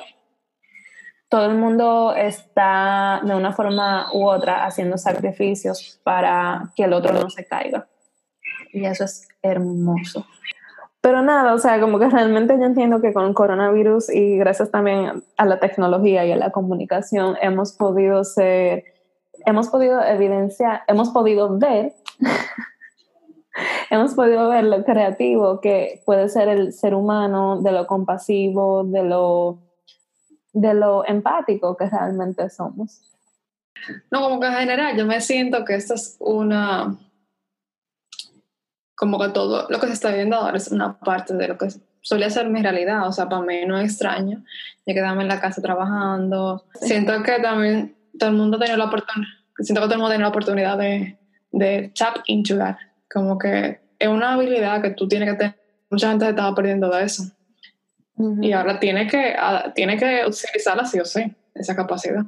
todo 1.31 1.45
el 1.45 1.55
mundo 1.57 2.13
está 2.13 3.21
de 3.23 3.33
una 3.33 3.53
forma 3.53 4.07
u 4.11 4.27
otra 4.27 4.65
haciendo 4.65 4.97
sacrificios 4.97 5.97
para 6.03 6.73
que 6.75 6.83
el 6.83 6.91
otro 6.91 7.13
no 7.13 7.29
se 7.29 7.45
caiga. 7.45 7.87
Y 8.73 8.83
eso 8.83 9.05
es 9.05 9.29
hermoso. 9.41 10.25
Pero 10.99 11.21
nada, 11.21 11.53
o 11.53 11.57
sea, 11.57 11.79
como 11.79 11.99
que 11.99 12.09
realmente 12.09 12.57
yo 12.59 12.65
entiendo 12.65 12.99
que 12.99 13.13
con 13.13 13.33
coronavirus 13.33 14.09
y 14.09 14.35
gracias 14.39 14.71
también 14.71 15.23
a 15.37 15.45
la 15.45 15.57
tecnología 15.61 16.25
y 16.25 16.33
a 16.33 16.35
la 16.35 16.51
comunicación 16.51 17.37
hemos 17.41 17.71
podido 17.71 18.25
ser, 18.25 18.83
hemos 19.45 19.69
podido 19.69 20.03
evidenciar, 20.03 20.81
hemos 20.87 21.11
podido 21.11 21.57
ver, 21.57 21.93
hemos 23.89 24.15
podido 24.15 24.49
ver 24.49 24.65
lo 24.65 24.83
creativo 24.83 25.61
que 25.61 26.01
puede 26.05 26.27
ser 26.27 26.49
el 26.49 26.73
ser 26.73 26.93
humano, 26.93 27.61
de 27.61 27.71
lo 27.71 27.87
compasivo, 27.87 28.83
de 28.83 29.03
lo 29.03 29.70
de 30.53 30.73
lo 30.73 31.05
empático 31.05 31.75
que 31.77 31.89
realmente 31.89 32.49
somos. 32.49 33.01
No, 34.11 34.21
como 34.21 34.39
que 34.39 34.47
en 34.47 34.53
general 34.53 34.97
yo 34.97 35.05
me 35.05 35.21
siento 35.21 35.65
que 35.65 35.75
esta 35.75 35.95
es 35.95 36.17
una, 36.19 36.97
como 38.95 39.19
que 39.19 39.29
todo 39.29 39.67
lo 39.69 39.79
que 39.79 39.87
se 39.87 39.93
está 39.93 40.11
viendo 40.11 40.35
ahora 40.35 40.57
es 40.57 40.67
una 40.67 40.99
parte 40.99 41.33
de 41.33 41.47
lo 41.47 41.57
que 41.57 41.69
solía 42.01 42.29
ser 42.29 42.49
mi 42.49 42.61
realidad, 42.61 43.07
o 43.07 43.11
sea, 43.11 43.27
para 43.27 43.41
mí 43.41 43.65
no 43.65 43.77
es 43.79 43.91
extraño, 43.91 44.43
yo 44.85 44.93
quedarme 44.93 45.23
en 45.23 45.27
la 45.27 45.39
casa 45.39 45.61
trabajando, 45.61 46.65
siento 46.75 47.23
que 47.23 47.39
también 47.39 47.95
todo 48.19 48.29
el 48.29 48.35
mundo 48.35 48.59
tiene 48.59 48.77
la 48.77 48.85
oportunidad, 48.85 49.31
siento 49.57 49.81
que 49.81 49.87
todo 49.87 49.93
el 49.93 49.99
mundo 49.99 50.11
tiene 50.11 50.23
la 50.23 50.29
oportunidad 50.29 50.77
de, 50.77 51.17
de 51.51 51.91
tap 51.97 52.17
into 52.27 52.57
that, 52.57 52.77
como 53.11 53.37
que 53.37 53.79
es 53.97 54.07
una 54.07 54.33
habilidad 54.33 54.81
que 54.81 54.91
tú 54.91 55.07
tienes 55.07 55.31
que 55.31 55.37
tener, 55.37 55.59
mucha 55.89 56.09
gente 56.09 56.25
se 56.25 56.31
estaba 56.31 56.53
perdiendo 56.53 56.89
de 56.89 57.03
eso, 57.03 57.23
y 58.41 58.51
ahora 58.53 58.79
tiene 58.79 59.07
que, 59.07 59.35
a- 59.37 59.71
tiene 59.73 59.97
que 59.97 60.21
utilizarla 60.25 60.85
sí 60.85 60.99
o 60.99 61.05
sí, 61.05 61.33
esa 61.55 61.75
capacidad. 61.75 62.23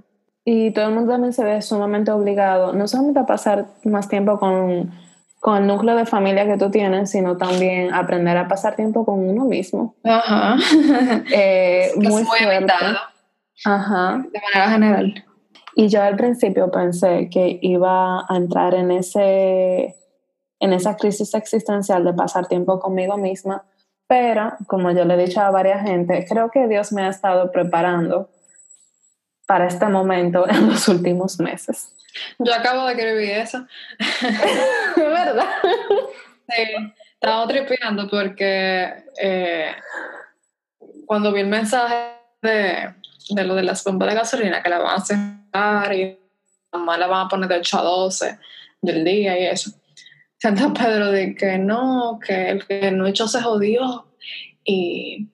Y 0.45 0.71
todo 0.71 0.87
el 0.89 0.93
mundo 0.93 1.11
también 1.13 1.33
se 1.33 1.43
ve 1.43 1.61
sumamente 1.61 2.11
obligado, 2.11 2.73
no 2.73 2.87
solamente 2.87 3.19
a 3.21 3.25
pasar 3.25 3.65
más 3.85 4.09
tiempo 4.09 4.37
con, 4.39 4.91
con 5.39 5.57
el 5.57 5.67
núcleo 5.67 5.95
de 5.95 6.05
familia 6.05 6.45
que 6.45 6.57
tú 6.57 6.69
tienes, 6.69 7.11
sino 7.11 7.37
también 7.37 7.93
aprender 7.93 8.35
a 8.37 8.47
pasar 8.47 8.75
tiempo 8.75 9.05
con 9.05 9.19
uno 9.27 9.45
mismo. 9.45 9.95
Ajá. 10.03 10.57
Eh, 11.33 11.87
Es 11.91 11.95
muy 11.97 12.09
muy 12.11 12.23
fuerte. 12.23 12.55
evitado, 12.55 12.97
Ajá. 13.65 14.23
de 14.31 14.39
manera 14.41 14.71
general. 14.71 15.25
Y 15.75 15.87
yo 15.87 16.03
al 16.03 16.15
principio 16.17 16.69
pensé 16.69 17.29
que 17.31 17.57
iba 17.61 18.19
a 18.27 18.35
entrar 18.35 18.73
en 18.75 18.91
ese 18.91 19.95
en 20.59 20.71
esa 20.71 20.95
crisis 20.95 21.33
existencial 21.33 22.05
de 22.05 22.13
pasar 22.13 22.47
tiempo 22.47 22.79
conmigo 22.79 23.17
misma, 23.17 23.63
pero 24.13 24.55
como 24.67 24.91
yo 24.91 25.05
le 25.05 25.15
he 25.15 25.25
dicho 25.25 25.41
a 25.41 25.49
varias 25.49 25.81
gente, 25.81 26.23
creo 26.29 26.51
que 26.51 26.67
Dios 26.67 26.91
me 26.91 27.01
ha 27.01 27.09
estado 27.09 27.51
preparando 27.51 28.29
para 29.47 29.65
este 29.65 29.87
momento 29.87 30.47
en 30.49 30.69
los 30.69 30.87
últimos 30.87 31.39
meses. 31.39 31.95
Yo 32.37 32.53
acabo 32.53 32.85
de 32.85 32.93
escribir 32.93 33.31
eso. 33.31 33.65
¿Verdad? 34.95 35.49
Sí, 36.47 36.93
estaba 37.15 37.47
tripeando 37.47 38.07
porque 38.07 39.03
eh, 39.19 39.71
cuando 41.07 41.31
vi 41.31 41.41
el 41.41 41.47
mensaje 41.47 42.13
de, 42.43 42.93
de 43.29 43.43
lo 43.45 43.55
de 43.55 43.63
las 43.63 43.83
bombas 43.83 44.09
de 44.09 44.15
gasolina 44.15 44.61
que 44.61 44.69
la 44.69 44.77
van 44.77 45.01
a 45.01 45.03
cerrar 45.03 45.91
y 45.91 46.19
la 46.75 47.07
van 47.07 47.25
a 47.25 47.27
poner 47.27 47.49
de 47.49 47.57
8 47.57 47.79
a 47.79 47.81
12 47.81 48.39
del 48.79 49.03
día 49.03 49.39
y 49.39 49.47
eso. 49.47 49.71
Santa 50.43 50.73
Pedro 50.73 51.09
de 51.09 51.35
que 51.35 51.57
no, 51.57 52.19
que 52.19 52.49
el 52.49 52.67
que 52.67 52.91
no 52.91 53.07
echó 53.07 53.29
se 53.29 53.41
jodió 53.41 54.07
y 54.65 55.29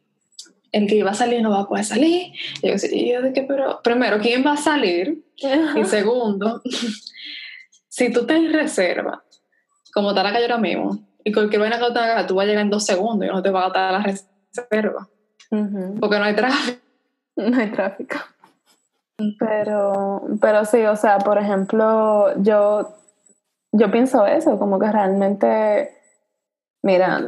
el 0.71 0.85
que 0.85 0.97
iba 0.97 1.09
a 1.09 1.15
salir 1.15 1.41
no 1.41 1.49
va 1.49 1.61
a 1.61 1.67
poder 1.67 1.83
salir. 1.83 2.31
Y 2.61 2.67
yo, 2.67 2.75
y 2.91 3.11
yo 3.11 3.23
de 3.23 3.33
que, 3.33 3.41
pero 3.41 3.81
primero, 3.81 4.19
¿quién 4.19 4.45
va 4.45 4.51
a 4.51 4.57
salir? 4.57 5.25
Y 5.35 5.83
segundo, 5.85 6.61
si 7.89 8.13
tú 8.13 8.27
te 8.27 8.35
en 8.35 8.53
reserva, 8.53 9.23
como 9.95 10.09
está 10.09 10.21
la 10.21 10.31
calle 10.31 10.45
ahora 10.45 10.59
mismo, 10.59 10.99
y 11.23 11.31
cualquier 11.31 11.61
vaina 11.61 11.79
que 11.79 11.91
tú 11.91 11.97
hagas, 11.97 12.27
tú 12.27 12.35
vas 12.35 12.43
a 12.43 12.47
llegar 12.47 12.61
en 12.61 12.69
dos 12.69 12.85
segundos 12.85 13.27
y 13.27 13.31
no 13.31 13.41
te 13.41 13.49
va 13.49 13.61
a 13.61 13.63
gastar 13.63 13.91
la 13.93 14.03
reserva, 14.03 15.09
porque 15.99 16.19
no 16.19 16.23
hay 16.23 16.35
tráfico. 16.35 16.79
No 17.35 17.57
hay 17.57 17.71
tráfico. 17.71 18.17
Pero, 19.39 20.23
pero 20.41 20.65
sí, 20.65 20.83
o 20.83 20.97
sea, 20.97 21.19
por 21.19 21.37
ejemplo, 21.37 22.33
yo, 22.43 22.99
yo 23.71 23.91
pienso 23.91 24.25
eso, 24.25 24.57
como 24.57 24.79
que 24.79 24.91
realmente, 24.91 25.91
mira, 26.81 27.21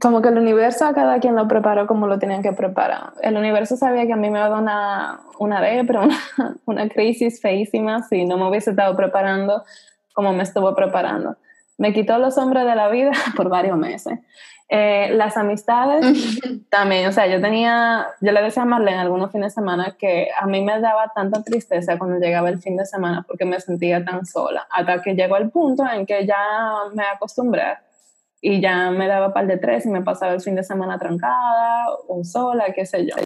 como 0.00 0.22
que 0.22 0.28
el 0.28 0.38
universo 0.38 0.86
a 0.86 0.94
cada 0.94 1.20
quien 1.20 1.34
lo 1.34 1.48
preparó 1.48 1.86
como 1.86 2.06
lo 2.06 2.18
tenían 2.18 2.42
que 2.42 2.52
preparar. 2.52 3.12
El 3.20 3.36
universo 3.36 3.76
sabía 3.76 4.06
que 4.06 4.12
a 4.12 4.16
mí 4.16 4.30
me 4.30 4.38
iba 4.38 4.46
a 4.46 4.50
dar 4.50 4.60
una, 4.60 5.20
una 5.38 5.60
depre, 5.60 5.98
una, 6.38 6.56
una 6.66 6.88
crisis 6.88 7.40
feísima 7.40 8.02
si 8.02 8.24
no 8.24 8.36
me 8.36 8.48
hubiese 8.48 8.70
estado 8.70 8.96
preparando 8.96 9.64
como 10.14 10.32
me 10.32 10.42
estuvo 10.42 10.74
preparando. 10.74 11.36
Me 11.82 11.92
quitó 11.92 12.16
los 12.18 12.38
hombres 12.38 12.64
de 12.64 12.76
la 12.76 12.88
vida 12.90 13.10
por 13.36 13.48
varios 13.48 13.76
meses. 13.76 14.20
Eh, 14.68 15.10
las 15.14 15.36
amistades 15.36 16.38
también, 16.70 17.08
o 17.08 17.12
sea, 17.12 17.26
yo 17.26 17.40
tenía, 17.40 18.06
yo 18.20 18.30
le 18.30 18.40
decía 18.40 18.62
a 18.62 18.66
Marlene 18.66 18.98
algunos 18.98 19.32
fines 19.32 19.48
de 19.48 19.60
semana 19.60 19.96
que 19.98 20.28
a 20.40 20.46
mí 20.46 20.62
me 20.62 20.80
daba 20.80 21.10
tanta 21.12 21.42
tristeza 21.42 21.98
cuando 21.98 22.20
llegaba 22.20 22.50
el 22.50 22.60
fin 22.60 22.76
de 22.76 22.86
semana 22.86 23.24
porque 23.26 23.44
me 23.44 23.58
sentía 23.58 24.04
tan 24.04 24.24
sola, 24.24 24.64
hasta 24.70 25.02
que 25.02 25.16
llegó 25.16 25.36
el 25.36 25.50
punto 25.50 25.84
en 25.84 26.06
que 26.06 26.24
ya 26.24 26.38
me 26.94 27.02
acostumbré 27.02 27.78
y 28.40 28.60
ya 28.60 28.92
me 28.92 29.08
daba 29.08 29.34
par 29.34 29.48
de 29.48 29.58
tres 29.58 29.84
y 29.84 29.88
me 29.88 30.02
pasaba 30.02 30.34
el 30.34 30.40
fin 30.40 30.54
de 30.54 30.62
semana 30.62 31.00
trancada 31.00 31.88
o 32.06 32.22
sola, 32.22 32.66
qué 32.72 32.86
sé 32.86 33.06
yo. 33.06 33.16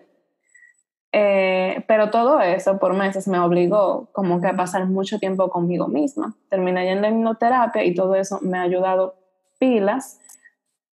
Eh, 1.19 1.83
pero 1.89 2.11
todo 2.11 2.43
eso 2.43 2.79
por 2.79 2.93
meses 2.93 3.27
me 3.27 3.39
obligó 3.39 4.07
como 4.13 4.39
que 4.39 4.49
a 4.49 4.55
pasar 4.55 4.85
mucho 4.85 5.19
tiempo 5.19 5.49
conmigo 5.49 5.89
misma. 5.89 6.35
Terminé 6.51 6.85
yendo 6.85 7.07
en 7.07 7.17
hipnoterapia 7.17 7.85
y 7.85 7.95
todo 7.95 8.17
eso 8.17 8.39
me 8.43 8.59
ha 8.59 8.61
ayudado 8.61 9.15
pilas, 9.59 10.21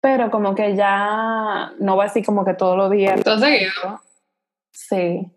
pero 0.00 0.32
como 0.32 0.56
que 0.56 0.74
ya 0.74 1.70
no 1.78 1.96
va 1.96 2.06
así 2.06 2.24
como 2.24 2.44
que 2.44 2.54
todos 2.54 2.76
los 2.76 2.90
días. 2.90 3.22
¿Tú 3.22 3.30
has 3.30 3.40
seguido? 3.40 4.00
Sí. 4.72 5.30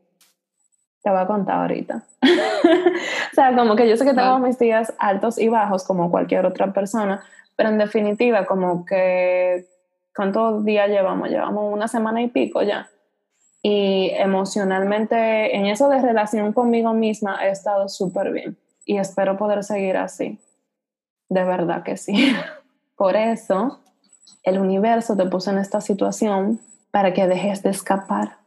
Te 1.03 1.09
voy 1.11 1.19
a 1.19 1.27
contar 1.27 1.59
ahorita. 1.59 2.01
o 2.23 3.35
sea, 3.35 3.55
como 3.55 3.75
que 3.75 3.87
yo 3.87 3.95
sé 3.95 4.03
que 4.03 4.15
tengo 4.15 4.39
mis 4.39 4.57
días 4.57 4.95
altos 4.97 5.37
y 5.37 5.47
bajos 5.47 5.83
como 5.83 6.09
cualquier 6.09 6.47
otra 6.47 6.73
persona, 6.73 7.23
pero 7.55 7.69
en 7.69 7.77
definitiva 7.77 8.47
como 8.47 8.83
que 8.83 9.67
¿cuántos 10.15 10.65
días 10.65 10.89
llevamos? 10.89 11.29
Llevamos 11.29 11.71
una 11.71 11.87
semana 11.87 12.23
y 12.23 12.29
pico 12.29 12.63
ya. 12.63 12.89
Y 13.63 14.09
emocionalmente 14.15 15.55
en 15.55 15.67
eso 15.67 15.87
de 15.89 16.01
relación 16.01 16.51
conmigo 16.51 16.93
misma 16.93 17.45
he 17.45 17.51
estado 17.51 17.87
súper 17.89 18.31
bien 18.31 18.57
y 18.85 18.97
espero 18.97 19.37
poder 19.37 19.63
seguir 19.63 19.97
así. 19.97 20.39
De 21.29 21.43
verdad 21.43 21.83
que 21.83 21.97
sí. 21.97 22.35
Por 22.95 23.15
eso 23.15 23.79
el 24.43 24.57
universo 24.59 25.15
te 25.15 25.25
puso 25.25 25.51
en 25.51 25.59
esta 25.59 25.81
situación 25.81 26.59
para 26.91 27.13
que 27.13 27.27
dejes 27.27 27.61
de 27.63 27.69
escapar. 27.69 28.37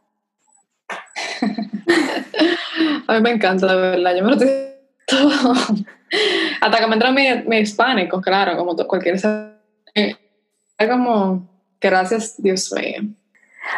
A 3.07 3.13
mí 3.13 3.21
me 3.21 3.31
encanta, 3.31 3.67
de 3.67 3.75
verdad. 3.75 4.15
Yo 4.15 4.23
me 4.23 4.29
lo 4.29 4.35
estoy 4.35 4.49
todo. 5.07 5.53
Hasta 6.61 6.79
que 6.79 6.87
me 6.87 6.93
entra 6.93 7.11
mi, 7.11 7.27
mi 7.47 7.57
hispánico, 7.59 8.21
claro, 8.21 8.57
como 8.57 8.75
cualquier. 8.75 9.15
eh, 9.95 10.15
Es 10.77 10.89
como, 10.89 11.47
gracias, 11.79 12.35
Dios 12.41 12.71
mío. 12.73 13.03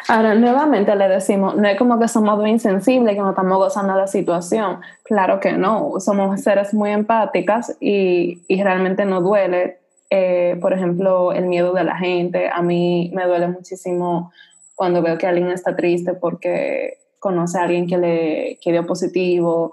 Ahora, 0.08 0.36
nuevamente 0.36 0.95
le 0.95 1.08
decimos, 1.08 1.56
no 1.56 1.67
es 1.67 1.78
como 1.78 2.00
que 2.00 2.08
somos 2.08 2.38
muy 2.38 2.52
insensibles, 2.52 3.15
que 3.15 3.21
no 3.21 3.32
estamos 3.32 3.58
gozando 3.58 3.93
de 3.93 4.00
la 4.00 4.08
situación. 4.08 4.80
Claro 5.04 5.39
que 5.39 5.54
no, 5.54 6.00
somos 6.00 6.41
seres 6.41 6.73
muy 6.73 6.91
empáticas 6.91 7.76
y, 7.80 8.43
y 8.47 8.63
realmente 8.63 9.06
nos 9.06 9.23
duele, 9.23 9.80
eh, 10.10 10.58
por 10.62 10.73
ejemplo, 10.73 11.34
el 11.34 11.45
miedo 11.45 11.73
de 11.73 11.84
la 11.84 11.97
gente. 11.97 12.50
A 12.50 12.62
mí 12.62 13.12
me 13.13 13.26
duele 13.26 13.47
muchísimo 13.47 14.32
cuando 14.76 15.02
veo 15.02 15.17
que 15.17 15.28
alguien 15.28 15.50
está 15.50 15.76
triste 15.76 16.13
porque 16.13 16.97
conoce 17.19 17.58
a 17.58 17.63
alguien 17.63 17.88
que 17.88 17.97
le 17.97 18.60
que 18.62 18.71
dio 18.71 18.86
positivo. 18.86 19.71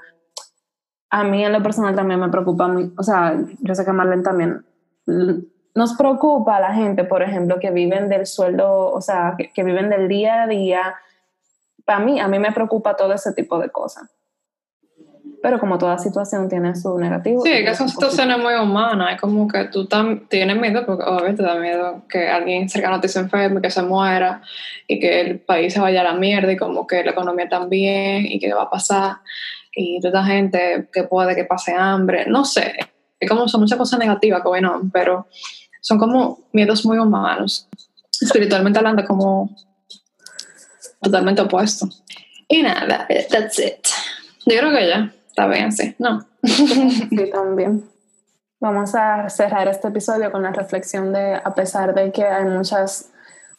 A 1.11 1.23
mí 1.25 1.45
en 1.45 1.53
lo 1.53 1.63
personal 1.63 1.95
también 1.95 2.21
me 2.21 2.29
preocupa, 2.29 2.75
o 2.97 3.03
sea, 3.03 3.37
yo 3.61 3.75
sé 3.75 3.85
que 3.85 3.93
Marlene 3.93 4.23
también 4.23 4.65
nos 5.75 5.95
preocupa 5.95 6.57
a 6.57 6.61
la 6.61 6.75
gente, 6.75 7.05
por 7.05 7.23
ejemplo, 7.23 7.59
que 7.59 7.71
viven 7.71 8.09
del 8.09 8.27
sueldo, 8.27 8.93
o 8.93 9.01
sea, 9.01 9.35
que, 9.37 9.51
que 9.51 9.65
viven 9.65 9.91
del 9.91 10.09
día 10.09 10.45
a 10.45 10.47
día. 10.47 10.95
Para 11.85 11.99
mí, 11.99 12.21
a 12.21 12.29
mí 12.29 12.39
me 12.39 12.53
preocupa 12.53 12.97
todo 12.97 13.13
ese 13.13 13.33
tipo 13.33 13.59
de 13.59 13.71
cosas. 13.71 14.09
Pero 15.43 15.59
como 15.61 15.77
toda 15.77 15.99
situación 15.99 16.49
tiene 16.49 16.75
su 16.75 16.97
negativo. 16.99 17.43
Sí, 17.43 17.51
que 17.51 17.75
son 17.75 17.89
situaciones 17.89 18.39
muy 18.39 18.55
humanas. 18.55 19.15
Es 19.15 19.21
como 19.21 19.47
que 19.47 19.65
tú 19.65 19.87
tienes 20.29 20.57
miedo, 20.57 20.87
porque 20.87 21.05
obviamente 21.05 21.43
te 21.43 21.49
da 21.49 21.57
miedo 21.57 22.03
que 22.09 22.29
alguien 22.29 22.69
cercano 22.71 23.01
te 23.01 23.09
se 23.09 23.19
enferme, 23.19 23.61
que 23.61 23.69
se 23.69 23.83
muera 23.83 24.41
y 24.87 24.99
que 25.01 25.21
el 25.21 25.41
país 25.41 25.75
se 25.75 25.81
vaya 25.81 26.01
a 26.01 26.05
la 26.05 26.15
mierda 26.15 26.51
y 26.51 26.57
como 26.57 26.87
que 26.87 27.05
la 27.05 27.11
economía 27.11 27.49
también 27.49 28.25
y 28.25 28.39
qué 28.39 28.55
va 28.55 28.63
a 28.63 28.71
pasar. 28.71 29.17
Y 29.75 30.01
toda 30.01 30.25
gente 30.25 30.89
que 30.91 31.03
puede 31.03 31.35
que 31.35 31.45
pase 31.45 31.75
hambre. 31.75 32.25
No 32.27 32.47
sé. 32.47 32.75
Es 33.21 33.29
como 33.29 33.49
son 33.49 33.63
muchas 33.63 33.77
cosas 33.77 33.99
negativas 33.99 34.41
que 34.41 34.49
bueno, 34.49 34.81
pero 34.93 35.27
son 35.85 35.99
como 35.99 36.41
miedos 36.53 36.85
muy 36.87 36.99
humanos. 36.99 37.69
Espiritualmente 38.19 38.79
hablando, 38.79 39.05
como 39.05 39.55
totalmente 41.03 41.43
opuesto. 41.43 41.87
Y 42.49 42.63
nada, 42.63 43.05
eh, 43.11 43.27
that's 43.31 43.59
it. 43.59 43.87
Yo 44.47 44.59
creo 44.59 44.71
que 44.71 44.89
ya 44.89 45.15
está 45.29 45.47
bien 45.47 45.67
así, 45.67 45.95
¿no? 45.99 46.27
Sí, 46.43 47.31
también. 47.31 47.85
Vamos 48.61 48.95
a 48.95 49.29
cerrar 49.29 49.69
este 49.69 49.89
episodio 49.89 50.33
con 50.33 50.43
la 50.43 50.53
reflexión 50.53 51.13
de, 51.13 51.35
a 51.35 51.55
pesar 51.55 51.95
de 51.95 52.13
que 52.13 52.25
hay 52.25 52.47
muchas 52.47 53.11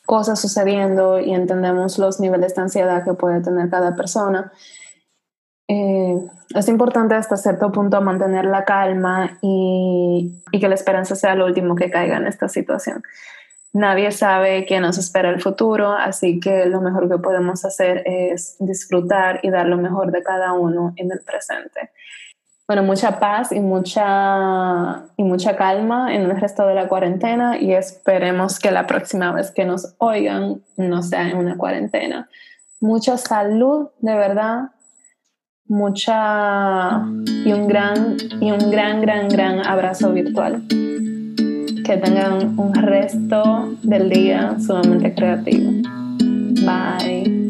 cosas 0.08 0.42
sucediendo 0.42 1.20
y 1.20 1.32
entendemos 1.32 2.00
los 2.00 2.20
niveles 2.20 2.56
de 2.56 2.62
ansiedad 2.64 3.04
que 3.04 3.14
puede 3.14 3.42
tener 3.42 3.70
cada 3.70 3.96
persona, 3.96 4.52
eh, 5.68 6.16
es 6.54 6.68
importante 6.68 7.16
hasta 7.16 7.38
cierto 7.38 7.72
punto 7.72 8.02
mantener 8.02 8.46
la 8.46 8.66
calma 8.66 9.38
y, 9.42 10.42
y 10.52 10.60
que 10.60 10.68
la 10.68 10.76
esperanza 10.76 11.16
sea 11.16 11.36
lo 11.36 11.46
último 11.46 11.76
que 11.76 11.90
caiga 11.90 12.18
en 12.18 12.28
esta 12.28 12.48
situación. 12.50 13.04
Nadie 13.74 14.12
sabe 14.12 14.66
qué 14.66 14.80
nos 14.80 14.98
espera 14.98 15.30
el 15.30 15.42
futuro, 15.42 15.92
así 15.92 16.40
que 16.40 16.66
lo 16.66 16.80
mejor 16.80 17.10
que 17.10 17.18
podemos 17.18 17.66
hacer 17.66 18.04
es 18.06 18.56
disfrutar 18.60 19.42
y 19.44 19.50
dar 19.50 19.68
lo 19.68 19.76
mejor 19.76 20.14
de 20.14 20.24
cada 20.24 20.54
uno 20.54 20.94
en 20.96 21.12
el 21.12 21.20
presente. 21.20 21.92
Bueno, 22.68 22.84
mucha 22.84 23.20
paz 23.20 23.52
y 23.52 23.60
mucha, 23.60 25.04
y 25.18 25.24
mucha 25.24 25.58
calma 25.58 26.16
en 26.16 26.22
el 26.22 26.40
resto 26.40 26.66
de 26.66 26.74
la 26.74 26.88
cuarentena 26.88 27.60
y 27.60 27.74
esperemos 27.74 28.60
que 28.60 28.72
la 28.72 28.88
próxima 28.88 29.34
vez 29.34 29.52
que 29.52 29.66
nos 29.66 29.94
oigan 29.98 30.64
no 30.78 31.04
sea 31.04 31.30
en 31.30 31.38
una 31.38 31.58
cuarentena. 31.58 32.30
Mucha 32.80 33.18
salud, 33.18 33.90
de 34.00 34.16
verdad, 34.16 34.70
mucha 35.68 37.02
y 37.46 37.52
un 37.52 37.68
gran 37.68 38.18
y 38.40 38.52
un 38.52 38.72
gran 38.72 39.02
gran 39.02 39.28
gran 39.28 39.66
abrazo 39.66 40.12
virtual. 40.14 40.66
Que 40.68 41.98
tengan 41.98 42.58
un 42.58 42.74
resto 42.74 43.76
del 43.84 44.10
día 44.10 44.58
sumamente 44.60 45.14
creativo. 45.14 45.72
Bye. 46.66 47.46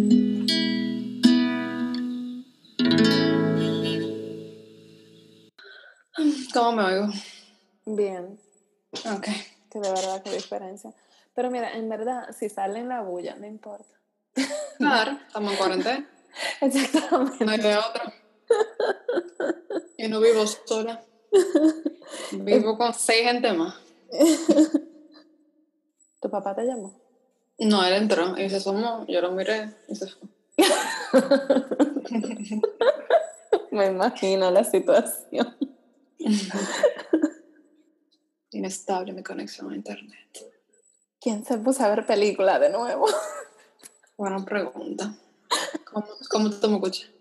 ¿Cómo 6.53 6.71
me 6.73 6.83
oigo? 6.83 7.07
Bien. 7.85 8.39
Ok. 9.13 9.27
Que 9.69 9.79
de 9.79 9.89
verdad 9.89 10.21
qué 10.23 10.31
diferencia. 10.31 10.91
Pero 11.33 11.51
mira, 11.51 11.73
en 11.73 11.89
verdad, 11.89 12.29
si 12.31 12.47
sale 12.49 12.79
en 12.79 12.87
la 12.87 13.01
bulla, 13.01 13.35
no 13.35 13.45
importa. 13.45 13.93
Claro, 14.77 15.17
estamos 15.27 15.51
en 15.51 15.57
cuarentena. 15.57 16.05
Exactamente. 16.61 17.45
No 17.45 17.51
hay 17.51 17.59
de 17.59 17.77
otra. 17.77 18.13
Y 19.97 20.07
no 20.09 20.19
vivo 20.19 20.45
sola. 20.45 21.03
Vivo 22.31 22.77
con 22.77 22.93
seis 22.93 23.23
gente 23.23 23.53
más. 23.53 23.75
¿Tu 26.21 26.29
papá 26.29 26.53
te 26.55 26.63
llamó? 26.63 26.99
No, 27.59 27.83
él 27.85 27.93
entró 27.93 28.37
y 28.37 28.49
se 28.49 28.57
asomó. 28.57 29.05
Yo 29.07 29.21
lo 29.21 29.31
miré 29.31 29.73
y 29.87 29.95
se 29.95 30.07
fue. 30.07 30.27
Me 33.71 33.87
imagino 33.87 34.51
la 34.51 34.63
situación. 34.63 35.55
Inestable 38.51 39.13
mi 39.13 39.23
conexión 39.23 39.71
a 39.71 39.75
internet. 39.75 40.53
¿Quién 41.19 41.43
se 41.45 41.57
puso 41.57 41.83
a 41.83 41.89
ver 41.89 42.05
película 42.05 42.59
de 42.59 42.69
nuevo? 42.69 43.07
Buena 44.17 44.43
pregunta. 44.45 45.15
¿Cómo, 45.83 46.07
cómo 46.29 46.49
tú 46.51 46.67
me 46.69 46.75
escuchas? 46.75 47.14